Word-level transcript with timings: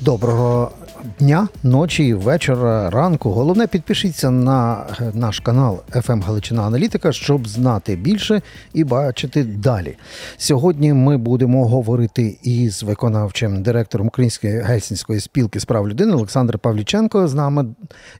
Доброго 0.00 0.70
дня, 1.18 1.48
ночі, 1.62 2.14
вечора, 2.14 2.90
ранку. 2.90 3.30
Головне, 3.30 3.66
підпишіться 3.66 4.30
на 4.30 4.86
е, 5.00 5.10
наш 5.14 5.40
канал 5.40 5.80
FM 5.90 6.22
Галичина 6.22 6.62
Аналітика, 6.62 7.12
щоб 7.12 7.48
знати 7.48 7.96
більше 7.96 8.42
і 8.74 8.84
бачити 8.84 9.44
далі. 9.44 9.96
Сьогодні 10.36 10.92
ми 10.92 11.16
будемо 11.16 11.68
говорити 11.68 12.38
із 12.42 12.82
виконавчим 12.82 13.62
директором 13.62 14.06
Української 14.06 14.60
гельсінської 14.60 15.20
спілки 15.20 15.60
з 15.60 15.64
прав 15.64 15.88
людини 15.88 16.12
Олександр 16.14 16.58
Павліченко. 16.58 17.28
З 17.28 17.34
нами 17.34 17.66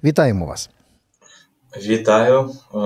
вітаємо 0.04 0.46
вас. 0.46 0.70
Вітаю, 1.86 2.50
Е, 2.74 2.79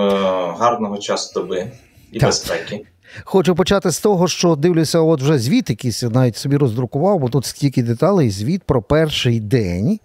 гарного 0.58 0.98
часу 0.98 1.40
доби 1.40 1.70
і 2.12 2.18
Так. 2.18 2.28
безпеки. 2.28 2.86
Хочу 3.24 3.54
почати 3.54 3.90
з 3.90 4.00
того, 4.00 4.28
що 4.28 4.56
дивлюся, 4.56 5.00
от 5.00 5.22
вже 5.22 5.38
звіт 5.38 5.70
якийсь 5.70 6.02
навіть 6.02 6.36
собі 6.36 6.56
роздрукував, 6.56 7.18
бо 7.18 7.28
тут 7.28 7.44
стільки 7.44 7.82
деталей. 7.82 8.30
Звіт 8.30 8.62
про 8.62 8.82
перший 8.82 9.40
день 9.40 9.98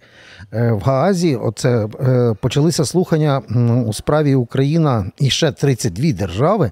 е, 0.52 0.72
в 0.72 0.80
Гаазі. 0.80 1.36
Оце 1.36 1.88
е, 2.00 2.34
почалися 2.40 2.84
слухання 2.84 3.38
у 3.86 3.92
справі 3.92 4.34
Україна 4.34 5.10
і 5.18 5.30
ще 5.30 5.52
32 5.52 6.12
держави 6.12 6.70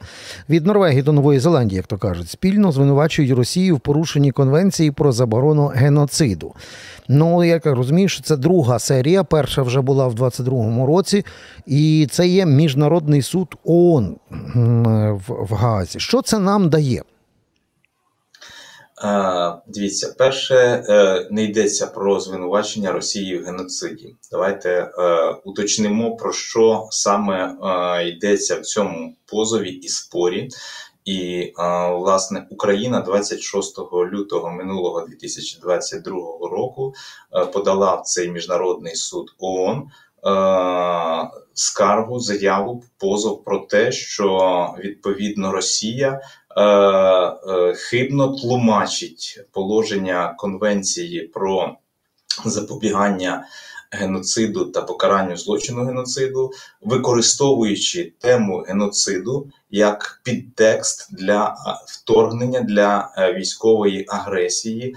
від 0.48 0.66
Норвегії 0.66 1.02
до 1.02 1.12
Нової 1.12 1.38
Зеландії, 1.38 1.77
як 1.77 1.87
то 1.87 1.98
кажуть, 1.98 2.30
спільно 2.30 2.73
звинувачують 2.73 3.30
Росію 3.30 3.77
в 3.77 3.80
порушенні 3.80 4.33
конвенції 4.33 4.91
про 4.91 5.12
заборону 5.12 5.66
геноциду. 5.75 6.55
Ну, 7.09 7.45
я 7.45 7.61
розумію, 7.64 8.09
що 8.09 8.23
це 8.23 8.37
друга 8.37 8.78
серія. 8.78 9.25
Перша 9.25 9.62
вже 9.62 9.80
була 9.80 10.06
в 10.06 10.14
22-му 10.14 10.87
році, 10.87 11.25
і 11.66 12.09
це 12.11 12.28
є 12.28 12.47
міжнародний 12.47 13.23
суд 13.23 13.56
ООН 13.64 14.16
в, 14.55 15.20
в 15.28 15.55
Гаазі. 15.55 16.00
Що 16.00 16.23
це 16.27 16.39
нам 16.39 16.69
дає? 16.69 17.03
Е, 19.05 19.55
Дивіться, 19.67 20.15
перше, 20.19 20.55
е, 20.89 21.29
не 21.30 21.45
йдеться 21.45 21.87
про 21.87 22.21
звинувачення 22.21 22.93
Росії 22.93 23.39
в 23.39 23.45
геноциді. 23.45 24.15
Давайте 24.33 24.70
е, 24.70 24.91
уточнимо, 25.45 26.17
про 26.17 26.33
що 26.33 26.89
саме 26.91 27.56
е, 27.62 28.09
йдеться 28.09 28.61
в 28.61 28.61
цьому 28.61 29.17
позові 29.27 29.70
і 29.70 29.89
спорі. 29.89 30.48
І, 31.05 31.53
е, 31.59 31.91
власне, 31.91 32.47
Україна 32.50 33.00
26 33.00 33.78
лютого 34.12 34.50
минулого 34.50 35.06
2022 35.06 36.12
року 36.50 36.95
подала 37.53 37.95
в 37.95 38.03
цей 38.03 38.31
міжнародний 38.31 38.95
суд 38.95 39.34
ООН 39.39 39.89
скаргу, 41.55 42.20
заяву, 42.20 42.84
позов 42.98 43.44
про 43.44 43.58
те, 43.58 43.92
що 43.92 44.74
відповідно 44.78 45.52
Росія 45.52 46.20
е, 46.56 46.62
е, 46.62 47.74
хибно 47.74 48.36
тлумачить 48.36 49.41
положення 49.52 50.34
Конвенції 50.38 51.20
про 51.20 51.77
запобігання 52.44 53.47
геноциду 53.91 54.65
та 54.65 54.83
покаранню 54.83 55.37
злочину 55.37 55.84
геноциду, 55.84 56.53
використовуючи 56.83 58.12
тему 58.19 58.65
геноциду 58.69 59.51
як 59.70 60.20
підтекст 60.25 61.15
для 61.15 61.56
вторгнення 61.87 62.61
для 62.61 63.12
е, 63.19 63.34
військової 63.34 64.05
агресії, 64.09 64.97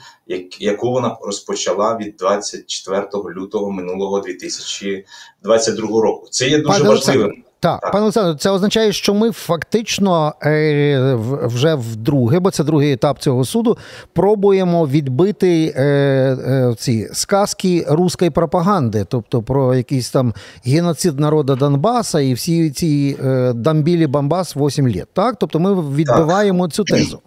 яку 0.60 0.92
вона 0.92 1.18
розпочала 1.22 1.98
від 1.98 2.16
24 2.18 3.08
лютого 3.36 3.72
минулого 3.72 4.20
2022 4.20 6.02
року. 6.02 6.28
Це 6.32 6.50
є 6.50 6.58
дуже 6.58 6.84
важливим. 6.84 7.44
Так, 7.62 7.82
Так. 7.82 7.92
пане 7.92 8.02
Олександр, 8.04 8.40
це 8.40 8.50
означає, 8.50 8.92
що 8.92 9.14
ми 9.14 9.32
фактично 9.32 10.34
е, 10.44 11.16
вже 11.44 11.76
вдруге, 11.76 12.40
бо 12.40 12.52
це 12.52 12.64
другий 12.64 12.92
етап 12.92 13.20
цього 13.20 13.46
суду, 13.46 13.78
пробуємо 14.14 14.88
відбити 14.88 15.74
е, 15.76 15.84
е, 15.84 16.76
ці 16.78 17.10
сказки 17.14 17.86
руської 17.90 18.32
пропаганди, 18.32 19.06
тобто 19.10 19.42
про 19.42 19.76
якийсь 19.76 20.10
там 20.12 20.34
геноцид 20.66 21.20
народу 21.20 21.56
Донбаса 21.56 22.20
і 22.20 22.34
всі 22.34 22.72
ці 22.72 23.18
е, 23.24 23.54
дамбілі 23.54 24.08
Бамбас 24.08 24.56
8 24.56 24.88
літ. 24.88 25.08
Так, 25.14 25.36
тобто 25.40 25.60
ми 25.60 25.82
відбиваємо 25.96 26.68
цю 26.68 26.84
тезу. 26.84 27.20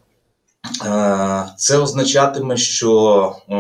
Е, 0.87 1.45
Це 1.57 1.79
означатиме, 1.79 2.57
що 2.57 3.33
е, 3.51 3.55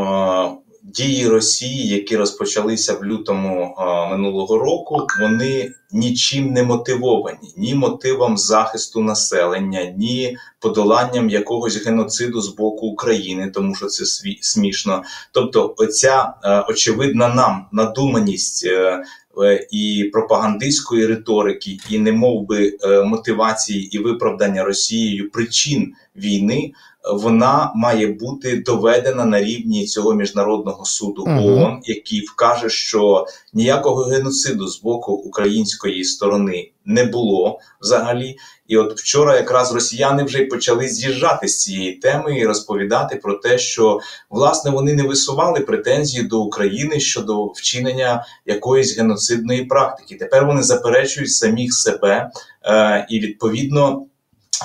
дії 0.84 1.28
Росії, 1.28 1.88
які 1.88 2.16
розпочалися 2.16 2.94
в 2.94 3.04
лютому 3.04 3.76
е, 3.78 4.10
минулого 4.10 4.58
року, 4.58 5.06
вони 5.20 5.72
нічим 5.92 6.52
не 6.52 6.62
мотивовані, 6.62 7.54
ні 7.56 7.74
мотивом 7.74 8.38
захисту 8.38 9.00
населення, 9.02 9.84
ні 9.98 10.36
подоланням 10.60 11.30
якогось 11.30 11.86
геноциду 11.86 12.40
з 12.40 12.48
боку 12.48 12.86
України, 12.86 13.50
тому 13.54 13.74
що 13.74 13.86
це 13.86 14.04
сві- 14.04 14.38
смішно. 14.40 15.02
Тобто, 15.32 15.74
оця 15.78 16.34
е, 16.44 16.64
очевидна 16.68 17.28
нам 17.28 17.66
надуманість. 17.72 18.66
е, 18.66 19.02
е, 19.44 19.66
І 19.70 20.10
пропагандистської 20.12 21.06
риторики, 21.06 21.78
і 21.90 21.98
немов 21.98 22.46
би 22.46 22.72
мотивації 23.04 23.96
і 23.96 23.98
виправдання 23.98 24.64
Росією 24.64 25.30
причин 25.30 25.92
війни, 26.16 26.72
вона 27.04 27.72
має 27.74 28.06
бути 28.06 28.56
доведена 28.56 29.24
на 29.24 29.40
рівні 29.40 29.86
цього 29.86 30.14
міжнародного 30.14 30.84
суду 30.84 31.24
Мгм. 31.26 31.38
ООН, 31.38 31.80
який 31.84 32.20
вкаже, 32.20 32.68
що 32.68 33.26
ніякого 33.52 34.02
геноциду 34.02 34.68
з 34.68 34.82
боку 34.82 35.12
української 35.12 36.04
сторони 36.04 36.70
не 36.84 37.04
було 37.04 37.58
взагалі. 37.80 38.36
І 38.68 38.76
от 38.76 38.98
вчора 38.98 39.36
якраз 39.36 39.74
росіяни 39.74 40.24
вже 40.24 40.38
й 40.38 40.46
почали 40.46 40.88
з'їжджати 40.88 41.48
з 41.48 41.60
цієї 41.60 41.92
теми 41.92 42.38
і 42.38 42.46
розповідати 42.46 43.16
про 43.16 43.34
те, 43.34 43.58
що 43.58 44.00
власне 44.30 44.70
вони 44.70 44.94
не 44.94 45.02
висували 45.02 45.60
претензії 45.60 46.24
до 46.24 46.40
України 46.40 47.00
щодо 47.00 47.44
вчинення 47.44 48.24
якоїсь 48.46 48.98
геноцидної 48.98 49.64
практики. 49.64 50.14
Тепер 50.14 50.46
вони 50.46 50.62
заперечують 50.62 51.30
самих 51.30 51.74
себе, 51.74 52.30
е, 52.64 53.06
і 53.10 53.20
відповідно 53.20 54.02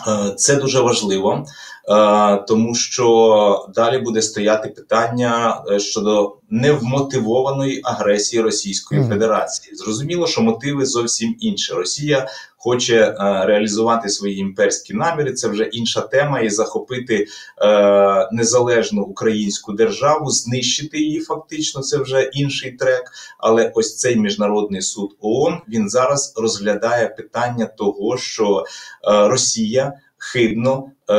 е, 0.07 0.33
це 0.37 0.55
дуже 0.55 0.81
важливо. 0.81 1.45
Е, 1.89 2.37
тому 2.47 2.75
що 2.75 3.69
далі 3.75 3.97
буде 3.97 4.21
стояти 4.21 4.69
питання 4.69 5.63
е, 5.71 5.79
щодо 5.79 6.37
невмотивованої 6.49 7.81
агресії 7.83 8.41
Російської. 8.41 9.07
Федерації. 9.07 9.75
Зрозуміло, 9.75 10.27
що 10.27 10.41
мотиви 10.41 10.85
зовсім 10.85 11.35
інші. 11.39 11.73
Росія 11.73 12.27
хоче 12.57 12.95
е, 12.95 13.15
реалізувати 13.45 14.09
свої 14.09 14.37
імперські 14.37 14.93
наміри. 14.93 15.33
Це 15.33 15.47
вже 15.47 15.63
інша 15.63 16.01
тема, 16.01 16.39
і 16.39 16.49
захопити 16.49 17.27
е, 17.61 18.29
незалежну 18.31 19.01
українську 19.03 19.73
державу, 19.73 20.29
знищити 20.29 20.99
її 20.99 21.19
фактично. 21.19 21.81
Це 21.81 21.97
вже 21.97 22.21
інший 22.21 22.71
трек. 22.71 23.03
Але 23.39 23.71
ось 23.75 23.97
цей 23.97 24.15
міжнародний 24.15 24.81
суд 24.81 25.09
ООН 25.21 25.57
він 25.69 25.89
зараз 25.89 26.33
розглядає 26.37 27.07
питання 27.07 27.65
того, 27.65 28.17
що 28.17 28.63
е, 28.63 29.27
Росія 29.27 29.93
хибно 30.17 30.89
е, 31.09 31.13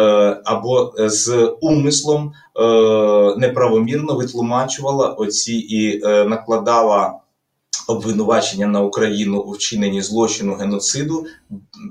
або 0.44 0.92
з 0.98 1.52
умислом 1.60 2.32
е, 2.60 2.62
неправомірно 3.38 4.14
витлумачувала 4.14 5.08
оці 5.08 5.52
і 5.52 6.00
е, 6.04 6.24
накладала 6.24 7.14
обвинувачення 7.88 8.66
на 8.66 8.80
Україну 8.80 9.38
у 9.38 9.52
вчиненні 9.52 10.02
злочину 10.02 10.54
геноциду 10.54 11.26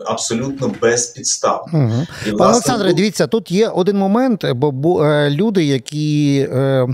абсолютно 0.06 0.72
безпідставно. 0.82 1.80
Угу. 1.80 2.38
Пане 2.38 2.52
Олександре, 2.52 2.88
тут- 2.88 2.98
дивіться, 2.98 3.28
тут 3.28 3.52
є 3.52 3.68
один 3.68 3.98
момент, 3.98 4.46
бо, 4.56 4.72
бо 4.72 5.06
е, 5.06 5.30
люди, 5.30 5.64
які 5.64 6.40
е, 6.52 6.88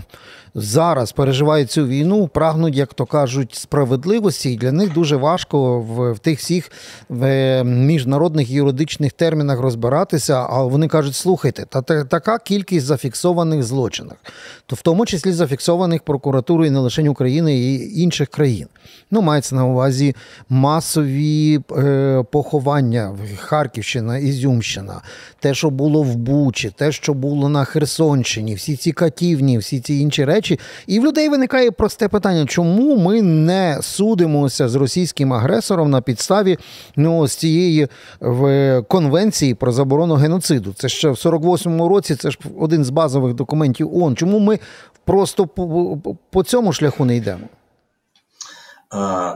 зараз 0.55 1.11
переживають 1.11 1.71
цю 1.71 1.87
війну, 1.87 2.27
прагнуть, 2.27 2.75
як 2.75 2.93
то 2.93 3.05
кажуть, 3.05 3.55
справедливості, 3.55 4.51
і 4.53 4.57
для 4.57 4.71
них 4.71 4.93
дуже 4.93 5.15
важко 5.15 5.79
в, 5.79 6.11
в 6.11 6.19
тих 6.19 6.39
всіх 6.39 6.71
в, 7.09 7.23
е, 7.23 7.63
міжнародних 7.63 8.49
юридичних 8.49 9.13
термінах 9.13 9.59
розбиратися. 9.59 10.47
А 10.49 10.63
вони 10.63 10.87
кажуть: 10.87 11.15
слухайте, 11.15 11.65
та, 11.65 11.81
та 11.81 12.03
така 12.03 12.39
кількість 12.39 12.85
зафіксованих 12.85 13.63
злочинах, 13.63 14.17
то 14.65 14.75
в 14.75 14.81
тому 14.81 15.05
числі 15.05 15.31
зафіксованих 15.31 16.03
прокуратурою 16.03 16.71
не 16.71 16.79
лише 16.79 17.09
України 17.09 17.57
і 17.57 18.01
інших 18.01 18.29
країн. 18.29 18.67
Ну, 19.13 19.21
мається 19.21 19.55
на 19.55 19.65
увазі 19.65 20.15
масові 20.49 21.59
е, 21.77 22.23
поховання 22.31 23.17
Харківщина, 23.37 24.17
Ізюмщина, 24.17 25.01
те, 25.39 25.53
що 25.53 25.69
було 25.69 26.03
в 26.03 26.15
Бучі, 26.15 26.73
те, 26.77 26.91
що 26.91 27.13
було 27.13 27.49
на 27.49 27.65
Херсонщині, 27.65 28.55
всі 28.55 28.75
ці 28.75 28.91
катівні, 28.91 29.57
всі 29.57 29.79
ці 29.79 29.95
інші 29.95 30.25
речі. 30.25 30.59
І 30.87 30.99
в 30.99 31.05
людей 31.05 31.29
виникає 31.29 31.71
просте 31.71 32.07
питання: 32.07 32.45
чому 32.45 32.97
ми 32.97 33.21
не 33.21 33.77
судимося 33.81 34.69
з 34.69 34.75
російським 34.75 35.33
агресором 35.33 35.89
на 35.89 36.01
підставі 36.01 36.57
ну, 36.95 37.17
ось 37.17 37.35
цієї 37.35 37.87
в, 38.19 38.81
конвенції 38.87 39.53
про 39.53 39.71
заборону 39.71 40.15
геноциду? 40.15 40.73
Це 40.73 40.89
ще 40.89 41.09
в 41.09 41.13
48-му 41.13 41.89
році, 41.89 42.15
це 42.15 42.31
ж 42.31 42.39
один 42.59 42.85
з 42.85 42.89
базових 42.89 43.33
документів 43.33 43.97
ООН. 43.97 44.15
Чому 44.15 44.39
ми 44.39 44.59
просто 45.05 45.47
по, 45.47 45.97
по 46.29 46.43
цьому 46.43 46.73
шляху 46.73 47.05
не 47.05 47.15
йдемо? 47.15 47.47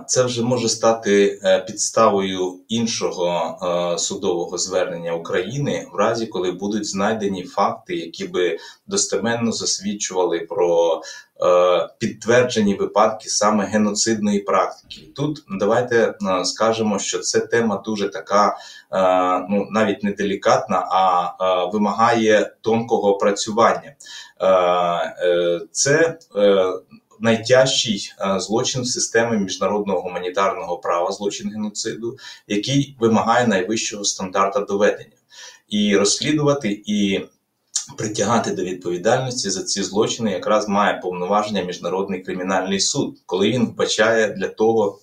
Це 0.07 0.23
вже 0.23 0.43
може 0.43 0.69
стати 0.69 1.39
е, 1.43 1.59
підставою 1.59 2.59
іншого 2.67 3.57
е, 3.95 3.97
судового 3.97 4.57
звернення 4.57 5.13
України 5.13 5.87
в 5.93 5.95
разі, 5.95 6.27
коли 6.27 6.51
будуть 6.51 6.85
знайдені 6.85 7.43
факти, 7.43 7.95
які 7.95 8.27
би 8.27 8.57
достеменно 8.87 9.51
засвідчували 9.51 10.39
про 10.39 11.01
е, 11.41 11.89
підтверджені 11.97 12.75
випадки 12.75 13.29
саме 13.29 13.65
геноцидної 13.65 14.39
практики. 14.39 15.01
Тут 15.15 15.43
давайте 15.59 16.13
скажемо, 16.43 16.99
що 16.99 17.19
це 17.19 17.39
тема 17.39 17.81
дуже 17.85 18.09
така, 18.09 18.57
ну 19.49 19.67
навіть 19.71 20.03
не 20.03 20.11
делікатна, 20.11 20.87
а 20.91 21.65
вимагає 21.65 22.51
тонкого 22.61 23.15
опрацювання. 23.15 23.95
Це 25.71 26.17
найтяжчий 27.19 28.11
е, 28.19 28.39
злочин 28.39 28.81
в 28.81 28.87
системі 28.87 29.37
міжнародного 29.37 30.01
гуманітарного 30.01 30.77
права, 30.77 31.11
злочин 31.11 31.49
геноциду, 31.49 32.17
який 32.47 32.95
вимагає 32.99 33.47
найвищого 33.47 34.03
стандарта 34.03 34.59
доведення, 34.59 35.17
і 35.69 35.97
розслідувати 35.97 36.83
і 36.85 37.21
притягати 37.97 38.51
до 38.51 38.63
відповідальності 38.63 39.49
за 39.49 39.63
ці 39.63 39.83
злочини 39.83 40.31
якраз 40.31 40.67
має 40.67 40.99
повноваження 40.99 41.63
міжнародний 41.63 42.21
кримінальний 42.21 42.79
суд, 42.79 43.17
коли 43.25 43.49
він 43.49 43.65
вбачає 43.65 44.27
для 44.27 44.47
того 44.47 44.99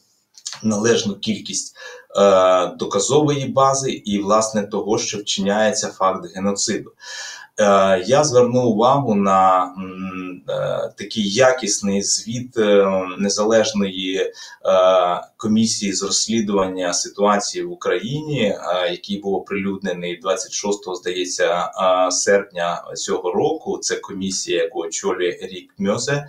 належну 0.62 1.14
кількість 1.14 1.76
е, 2.16 2.66
доказової 2.66 3.46
бази 3.46 3.90
і 3.90 4.18
власне 4.18 4.62
того, 4.62 4.98
що 4.98 5.18
вчиняється 5.18 5.88
факт 5.88 6.34
геноциду. 6.34 6.92
Е, 7.60 8.04
Я 8.06 8.24
звернув 8.24 8.66
увагу 8.66 9.14
на 9.14 9.64
е, 10.48 10.92
такий 10.98 11.30
якісний 11.30 12.02
звіт 12.02 12.56
е, 12.56 12.86
незалежної 13.18 14.32
комісії 15.36 15.92
з 15.92 16.02
розслідування 16.02 16.92
ситуації 16.92 17.64
в 17.64 17.72
Україні, 17.72 18.56
який 18.90 19.20
був 19.20 19.34
оприлюднений 19.34 20.16
26, 20.16 20.78
здається, 20.94 21.70
серпня 22.10 22.84
цього 22.94 23.32
року. 23.32 23.78
Це 23.78 23.96
комісія, 23.96 24.62
яку 24.62 24.80
очолює 24.80 25.38
Рік 25.42 25.74
Мьозе. 25.78 26.26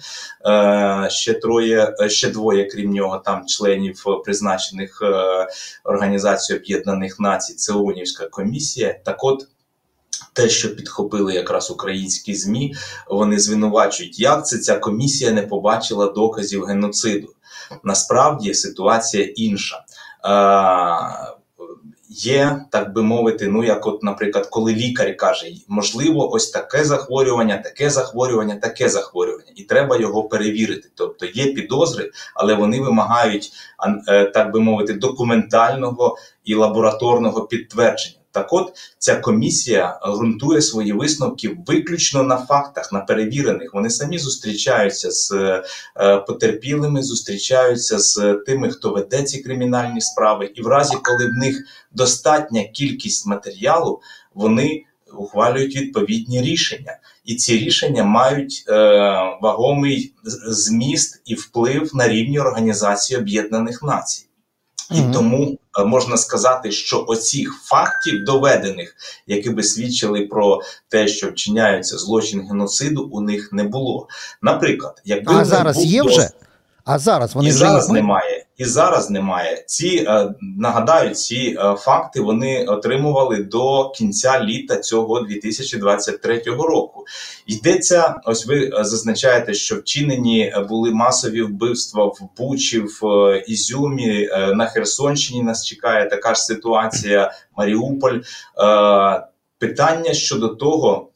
Ще 1.09 1.33
троє, 1.33 1.95
ще 2.07 2.29
двоє, 2.29 2.65
крім 2.65 2.91
нього, 2.91 3.21
там 3.25 3.45
членів 3.45 4.03
призначених 4.25 5.03
Організацією 5.83 6.63
Об'єднаних 6.63 7.19
Націй. 7.19 7.53
Це 7.53 7.73
ООНівська 7.73 8.27
комісія. 8.27 8.99
Так 9.05 9.23
от. 9.23 9.47
Те, 10.35 10.49
що 10.49 10.75
підхопили 10.75 11.33
якраз 11.33 11.71
українські 11.71 12.35
змі, 12.35 12.75
вони 13.09 13.39
звинувачують, 13.39 14.19
як 14.19 14.47
це 14.47 14.57
ця 14.57 14.75
комісія 14.75 15.31
не 15.31 15.41
побачила 15.41 16.07
доказів 16.07 16.63
геноциду. 16.63 17.27
Насправді 17.83 18.53
ситуація 18.53 19.23
інша. 19.35 19.83
Е, 20.25 21.35
Є, 22.09 22.65
так 22.69 22.93
би 22.93 23.03
мовити, 23.03 23.47
ну 23.47 23.63
як, 23.63 23.87
от, 23.87 24.03
наприклад, 24.03 24.47
коли 24.47 24.75
лікар 24.75 25.17
каже, 25.17 25.45
можливо, 25.67 26.33
ось 26.33 26.49
таке 26.49 26.85
захворювання, 26.85 27.57
таке 27.57 27.89
захворювання, 27.89 28.55
таке 28.55 28.89
захворювання, 28.89 29.51
і 29.55 29.63
треба 29.63 29.97
його 29.97 30.23
перевірити. 30.23 30.89
Тобто 30.95 31.25
є 31.25 31.53
підозри, 31.53 32.11
але 32.35 32.53
вони 32.53 32.81
вимагають, 32.81 33.51
е, 34.07 34.25
так 34.25 34.53
би 34.53 34.59
мовити, 34.59 34.93
документального 34.93 36.17
і 36.45 36.55
лабораторного 36.55 37.41
підтвердження. 37.41 38.19
Так 38.35 38.53
от 38.53 38.73
ця 38.99 39.15
комісія 39.15 39.99
ґрунтує 40.07 40.61
свої 40.61 40.93
висновки 40.93 41.57
виключно 41.67 42.23
на 42.23 42.37
фактах, 42.37 42.93
на 42.93 42.99
перевірених. 42.99 43.73
Вони 43.73 43.89
самі 43.89 44.17
зустрічаються 44.17 45.11
з 45.11 45.31
е, 45.31 46.17
потерпілими, 46.17 47.03
зустрічаються 47.03 47.99
з 47.99 48.39
тими, 48.45 48.69
хто 48.69 48.89
веде 48.89 49.23
ці 49.23 49.39
кримінальні 49.43 50.01
справи, 50.01 50.51
і 50.55 50.61
в 50.61 50.67
разі, 50.67 50.97
коли 51.03 51.29
в 51.29 51.33
них 51.33 51.63
достатня 51.91 52.63
кількість 52.63 53.27
матеріалу, 53.27 54.01
вони 54.33 54.83
ухвалюють 55.17 55.75
відповідні 55.75 56.41
рішення. 56.41 56.97
І 57.25 57.35
ці 57.35 57.57
рішення 57.57 58.03
мають 58.03 58.65
е, 58.67 58.73
вагомий 59.41 60.13
зміст 60.47 61.21
і 61.25 61.35
вплив 61.35 61.91
на 61.93 62.07
рівні 62.07 62.39
Організації 62.39 63.19
Об'єднаних 63.19 63.83
Націй. 63.83 64.24
І 64.91 65.01
Мгм. 65.01 65.11
тому 65.13 65.57
е, 65.79 65.85
можна 65.85 66.17
сказати, 66.17 66.71
що 66.71 67.05
оцих 67.07 67.53
фактів 67.63 68.23
доведених, 68.25 68.95
які 69.27 69.49
би 69.49 69.63
свідчили 69.63 70.21
про 70.21 70.61
те, 70.89 71.07
що 71.07 71.29
вчиняються 71.29 71.97
злочин 71.97 72.47
геноциду, 72.47 73.09
у 73.11 73.21
них 73.21 73.49
не 73.51 73.63
було. 73.63 74.07
Наприклад, 74.41 75.01
якби 75.05 75.33
А 75.35 75.45
зараз 75.45 75.85
є 75.85 76.01
вже. 76.03 76.17
вже? 76.17 76.29
А 76.85 76.99
зараз 76.99 77.35
вони 77.35 77.49
і 77.49 77.51
зараз 77.51 77.89
немає. 77.89 78.45
І 78.57 78.65
зараз 78.65 79.09
немає. 79.09 79.63
Ці 79.67 80.05
е, 80.07 80.33
нагадаю, 80.41 81.15
ці 81.15 81.57
е, 81.59 81.75
факти 81.75 82.21
вони 82.21 82.65
отримували 82.65 83.43
до 83.43 83.89
кінця 83.89 84.43
літа 84.43 84.77
цього 84.77 85.21
2023 85.21 86.41
року. 86.45 87.05
Йдеться, 87.47 88.15
ось 88.25 88.47
ви 88.47 88.65
е, 88.65 88.83
зазначаєте, 88.83 89.53
що 89.53 89.75
вчинені 89.75 90.53
були 90.69 90.91
масові 90.91 91.41
вбивства 91.41 92.05
в 92.05 92.19
Бучі, 92.37 92.79
в 92.79 93.03
Ізюмі, 93.47 94.29
на 94.53 94.65
Херсонщині 94.65 95.43
нас 95.43 95.65
чекає 95.65 96.09
така 96.09 96.33
ж 96.35 96.41
ситуація. 96.41 97.31
Маріуполь. 97.57 98.19
Питання 99.59 100.13
щодо 100.13 100.47
того. 100.47 101.09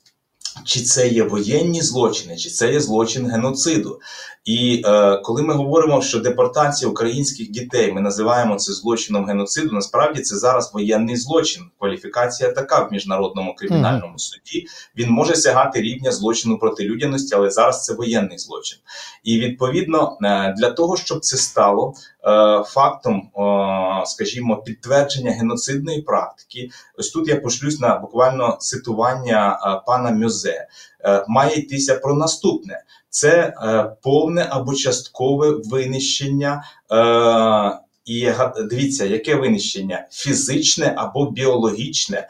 Чи 0.64 0.82
це 0.82 1.08
є 1.08 1.24
воєнні 1.24 1.82
злочини, 1.82 2.38
чи 2.38 2.50
це 2.50 2.74
є 2.74 2.80
злочин 2.80 3.32
геноциду? 3.32 4.00
І 4.46 4.82
е, 4.86 5.18
коли 5.18 5.42
ми 5.42 5.54
говоримо, 5.54 6.02
що 6.02 6.20
депортація 6.20 6.92
українських 6.92 7.52
дітей 7.52 7.94
ми 7.94 8.02
називаємо 8.02 8.56
це 8.56 8.74
злочином 8.74 9.26
геноциду, 9.26 9.76
насправді 9.76 10.22
це 10.22 10.38
зараз 10.38 10.72
воєнний 10.74 11.18
злочин. 11.18 11.64
Кваліфікація 11.80 12.52
така 12.52 12.84
в 12.84 12.92
міжнародному 12.92 13.56
кримінальному 13.56 14.20
суді. 14.20 14.66
Він 14.98 15.10
може 15.10 15.36
сягати 15.36 15.82
рівня 15.82 16.12
злочину 16.12 16.60
проти 16.60 16.84
людяності, 16.84 17.36
але 17.36 17.50
зараз 17.50 17.84
це 17.84 17.94
воєнний 17.94 18.38
злочин. 18.38 18.80
І 19.24 19.40
відповідно 19.40 20.18
е, 20.24 20.54
для 20.58 20.72
того, 20.72 20.98
щоб 20.98 21.20
це 21.20 21.38
стало 21.38 21.94
е, 22.24 22.64
фактом, 22.64 23.16
е, 23.16 24.06
скажімо, 24.06 24.58
підтвердження 24.58 25.32
геноцидної 25.32 26.02
практики, 26.02 26.70
ось 26.98 27.10
тут 27.10 27.28
я 27.28 27.36
пошлюсь 27.36 27.80
на 27.80 27.96
буквально 27.96 28.58
цитування 28.60 29.60
е, 29.64 29.82
пана 29.86 30.12
Мюзе. 30.12 30.49
Е, 30.52 31.26
має 31.28 31.56
йтися 31.56 31.96
про 31.96 32.16
наступне: 32.16 32.84
це 33.10 33.30
е, 33.32 33.92
повне 34.02 34.48
або 34.50 34.74
часткове 34.74 35.52
винищення. 35.66 36.64
Е, 36.92 37.80
і 38.06 38.30
дивіться, 38.70 39.06
яке 39.06 39.36
винищення 39.36 40.08
фізичне 40.12 40.94
або 40.98 41.32
біологічне 41.32 42.28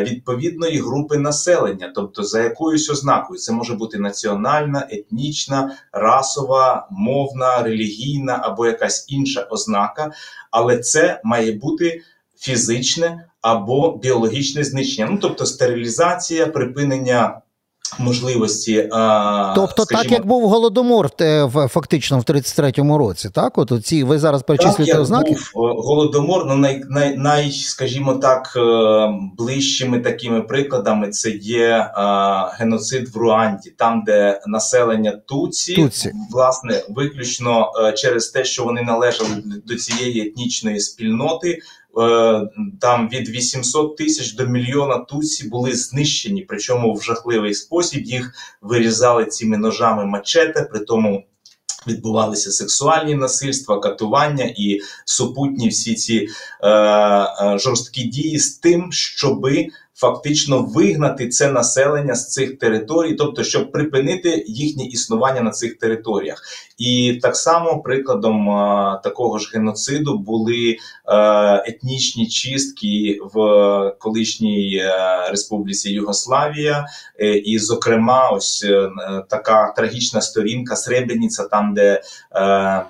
відповідної 0.00 0.80
групи 0.80 1.18
населення, 1.18 1.92
тобто 1.94 2.22
за 2.24 2.42
якоюсь 2.42 2.90
ознакою, 2.90 3.40
це 3.40 3.52
може 3.52 3.74
бути 3.74 3.98
національна, 3.98 4.86
етнічна, 4.90 5.76
расова, 5.92 6.88
мовна, 6.90 7.62
релігійна 7.62 8.40
або 8.42 8.66
якась 8.66 9.04
інша 9.08 9.42
ознака, 9.50 10.12
але 10.50 10.78
це 10.78 11.20
має 11.24 11.52
бути 11.52 12.02
фізичне 12.38 13.28
або 13.40 13.96
біологічне 13.96 14.64
знищення. 14.64 15.08
Ну 15.10 15.18
тобто 15.22 15.46
стерилізація, 15.46 16.46
припинення 16.46 17.40
можливості. 17.98 18.88
А, 18.92 19.52
Тобто, 19.56 19.84
так 19.84 20.10
як 20.12 20.26
був 20.26 20.48
голодомор 20.48 21.10
е, 21.20 21.44
в, 21.44 21.68
фактично 21.68 22.18
в 22.18 22.22
33-му 22.22 22.98
році, 22.98 23.30
так? 23.32 23.58
От 23.58 23.72
ці 23.86 24.04
ви 24.04 24.18
зараз 24.18 24.40
Так, 24.40 24.46
перечислюєте 24.46 24.92
як 24.92 25.00
ознаки? 25.00 25.36
був 25.54 25.66
е, 25.66 25.74
голодомор, 25.78 26.46
ну 26.46 26.56
най, 26.56 26.82
най, 26.90 27.16
най, 27.16 27.50
скажімо 27.50 28.14
так, 28.14 28.52
е, 28.56 28.60
ближчими 29.38 30.00
такими 30.00 30.42
прикладами 30.42 31.08
це 31.08 31.30
є 31.30 31.68
е, 31.68 31.90
геноцид 32.58 33.08
в 33.08 33.16
Руанді, 33.16 33.70
там, 33.76 34.02
де 34.06 34.40
населення 34.46 35.12
Туці, 35.26 35.74
Тутсі. 35.74 36.12
власне, 36.30 36.82
виключно 36.88 37.72
е, 37.84 37.92
через 37.92 38.28
те, 38.28 38.44
що 38.44 38.64
вони 38.64 38.82
належали 38.82 39.30
до 39.66 39.74
цієї 39.74 40.26
етнічної 40.28 40.80
спільноти. 40.80 41.58
Е, 41.98 42.48
Там 42.80 43.08
від 43.08 43.28
800 43.28 43.96
тисяч 43.96 44.32
до 44.32 44.46
мільйона 44.46 44.98
туці 44.98 45.48
були 45.48 45.74
знищені, 45.74 46.42
причому 46.42 46.94
в 46.94 47.02
жахливий 47.02 47.54
спосіб. 47.54 48.04
Їх 48.04 48.32
вирізали 48.62 49.24
цими 49.24 49.56
ножами 49.56 50.06
мачете, 50.06 50.62
при 50.62 50.80
тому 50.80 51.24
відбувалися 51.86 52.50
сексуальні 52.50 53.14
насильства, 53.14 53.80
катування 53.80 54.44
і 54.56 54.80
супутні 55.04 55.68
всі 55.68 55.94
ці 55.94 56.28
е, 56.62 56.68
е, 56.70 57.58
жорсткі 57.58 58.04
дії 58.04 58.38
з 58.38 58.58
тим, 58.58 58.92
щоби 58.92 59.68
фактично 59.96 60.62
вигнати 60.62 61.28
це 61.28 61.52
населення 61.52 62.14
з 62.14 62.28
цих 62.28 62.58
територій, 62.58 63.14
тобто 63.14 63.44
щоб 63.44 63.72
припинити 63.72 64.44
їхнє 64.46 64.84
існування 64.84 65.40
на 65.40 65.50
цих 65.50 65.78
територіях. 65.78 66.42
І 66.78 67.18
так 67.22 67.36
само 67.36 67.82
прикладом 67.82 68.46
такого 69.02 69.38
ж 69.38 69.50
геноциду 69.54 70.18
були 70.18 70.70
е, 70.70 70.76
етнічні 71.66 72.26
чистки 72.26 73.20
в 73.34 73.36
колишній 73.98 74.76
е, 74.76 74.90
республіці 75.30 75.90
Югославія, 75.90 76.86
е, 77.20 77.34
і, 77.36 77.58
зокрема, 77.58 78.30
ось 78.30 78.66
така 79.28 79.72
трагічна 79.76 80.20
сторінка 80.20 80.76
Сребреніця, 80.76 81.44
там 81.44 81.74
де 81.74 82.02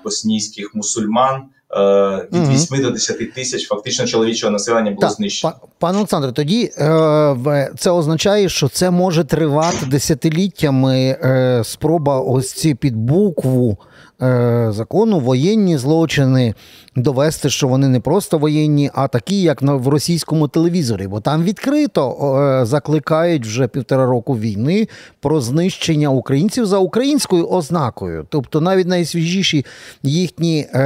боснійських 0.03 0.75
мусульман. 0.75 1.43
Е, 1.75 2.27
Від 2.33 2.41
Мгм. 2.41 2.53
8 2.53 2.81
до 2.81 2.91
10 2.91 3.33
тисяч 3.33 3.67
фактично 3.67 4.05
чоловічого 4.05 4.51
населення 4.51 4.91
було 4.91 5.01
Так, 5.01 5.11
знищено. 5.11 5.53
пане 5.79 5.97
Олександре, 5.97 6.31
тоді 6.31 6.71
е, 6.77 7.71
це 7.77 7.91
означає, 7.91 8.49
що 8.49 8.67
це 8.69 8.91
може 8.91 9.23
тривати 9.23 9.85
десятиліттями 9.87 11.17
е, 11.23 11.61
спроба 11.65 12.19
ось 12.19 12.53
ці 12.53 12.75
під 12.75 12.95
букву 12.95 13.77
е, 14.21 14.67
закону 14.71 15.19
воєнні 15.19 15.77
злочини 15.77 16.53
довести, 16.95 17.49
що 17.49 17.67
вони 17.67 17.87
не 17.87 17.99
просто 17.99 18.37
воєнні, 18.37 18.89
а 18.93 19.07
такі, 19.07 19.41
як 19.41 19.61
в 19.61 19.87
російському 19.87 20.47
телевізорі. 20.47 21.07
Бо 21.07 21.19
там 21.19 21.43
відкрито 21.43 22.11
е, 22.11 22.65
закликають 22.65 23.45
вже 23.45 23.67
півтора 23.67 24.05
року 24.05 24.37
війни 24.37 24.87
про 25.19 25.41
знищення 25.41 26.09
українців 26.09 26.65
за 26.65 26.77
українською 26.77 27.47
ознакою. 27.47 28.25
Тобто 28.29 28.61
навіть 28.61 28.87
найсвіжіші 28.87 29.65
їхні 30.03 30.67
е, 30.73 30.83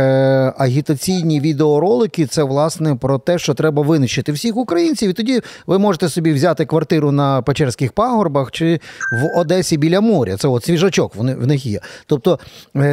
агітаційні 0.58 1.40
відеоролики 1.40 2.26
це 2.26 2.44
власне 2.44 2.96
про 2.96 3.18
те, 3.18 3.40
що 3.40 3.54
треба 3.54 3.84
винищити 3.84 4.32
всіх 4.32 4.58
українців. 4.58 5.10
І 5.10 5.14
тоді 5.14 5.42
ви 5.68 5.80
можете 5.80 6.10
собі 6.10 6.34
взяти 6.34 6.66
квартиру 6.66 7.12
на 7.12 7.42
Печерських 7.42 7.92
пагорбах 7.92 8.52
чи 8.52 8.80
в 9.14 9.40
Одесі 9.40 9.78
біля 9.78 10.02
моря. 10.02 10.38
Це 10.38 10.48
от 10.48 10.66
свіжачок 10.66 11.16
в 11.16 11.48
них 11.48 11.66
є. 11.66 11.80
Тобто, 12.06 12.40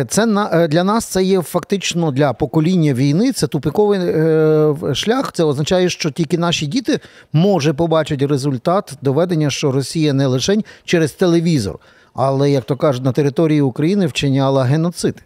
це 0.09 0.27
для 0.69 0.85
нас 0.85 1.05
це 1.05 1.25
є 1.25 1.43
фактично 1.43 2.11
для 2.11 2.33
покоління 2.33 2.95
війни. 2.95 3.33
Це 3.33 3.47
тупиковий 3.47 4.01
е, 4.01 4.75
шлях. 4.95 5.33
Це 5.33 5.45
означає, 5.45 5.91
що 5.91 6.11
тільки 6.11 6.39
наші 6.39 6.67
діти 6.67 7.01
може 7.33 7.73
побачити 7.73 8.27
результат 8.27 8.93
доведення, 9.03 9.51
що 9.51 9.73
Росія 9.73 10.13
не 10.13 10.27
лише 10.27 10.57
через 10.85 11.13
телевізор, 11.13 11.79
але 12.15 12.51
як 12.51 12.65
то 12.65 12.77
кажуть, 12.77 13.05
на 13.05 13.13
території 13.13 13.61
України 13.61 14.07
вчиняла 14.07 14.65
геноцид. 14.65 15.23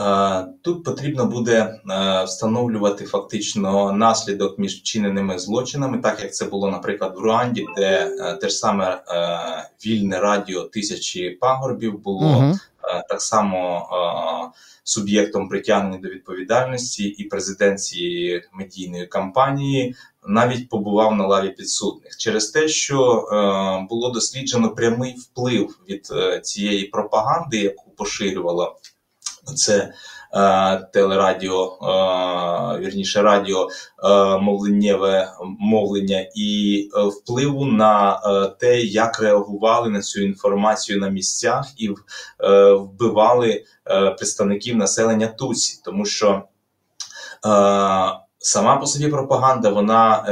Е, 0.00 0.46
Тут 0.62 0.84
потрібно 0.84 1.26
буде 1.26 1.80
е, 1.90 2.24
встановлювати 2.24 3.04
фактично 3.04 3.92
наслідок 3.92 4.58
між 4.58 4.74
вчиненими 4.74 5.38
злочинами, 5.38 5.98
так 5.98 6.20
як 6.22 6.34
це 6.34 6.44
було, 6.44 6.70
наприклад, 6.70 7.14
в 7.16 7.20
Руанді, 7.20 7.66
де 7.76 8.16
е, 8.20 8.34
те 8.34 8.48
ж 8.48 8.54
саме 8.54 9.02
вільне 9.86 10.20
радіо 10.20 10.62
тисячі 10.62 11.30
пагорбів 11.30 11.98
було 12.02 12.26
Угу. 12.26 12.58
так 13.08 13.22
само 13.22 13.88
суб'єктом 14.84 15.48
притягнення 15.48 15.98
до 15.98 16.08
відповідальності 16.08 17.04
і 17.04 17.24
президенції 17.24 18.42
медійної 18.52 19.06
кампанії. 19.06 19.94
Навіть 20.26 20.68
побував 20.68 21.14
на 21.14 21.26
лаві 21.26 21.48
підсудних 21.48 22.16
через 22.16 22.48
те, 22.48 22.68
що 22.68 23.16
е, 23.16 23.86
було 23.88 24.10
досліджено 24.10 24.70
прямий 24.70 25.14
вплив 25.14 25.78
від 25.88 26.08
е, 26.12 26.40
цієї 26.40 26.84
пропаганди, 26.84 27.56
яку 27.56 27.90
поширювало 27.90 28.76
це 29.56 29.92
е, 30.34 30.88
телерадіо, 30.92 31.78
е, 31.82 32.78
вірніше 32.78 33.22
радіо, 33.22 33.68
е, 33.68 34.38
мовленнєве 34.38 35.32
мовлення 35.58 36.26
і 36.34 36.80
е, 36.96 37.02
впливу 37.02 37.64
на 37.64 38.12
е, 38.14 38.46
те, 38.60 38.80
як 38.80 39.20
реагували 39.20 39.90
на 39.90 40.00
цю 40.00 40.22
інформацію 40.22 41.00
на 41.00 41.08
місцях 41.08 41.66
і 41.76 41.88
е, 41.88 42.72
вбивали 42.72 43.64
е, 43.90 44.10
представників 44.10 44.76
населення 44.76 45.26
Туці, 45.26 45.80
тому 45.84 46.04
що 46.04 46.28
е, 46.30 46.42
сама 48.38 48.76
по 48.76 48.86
собі 48.86 49.08
пропаганда 49.08 49.70
вона 49.70 50.24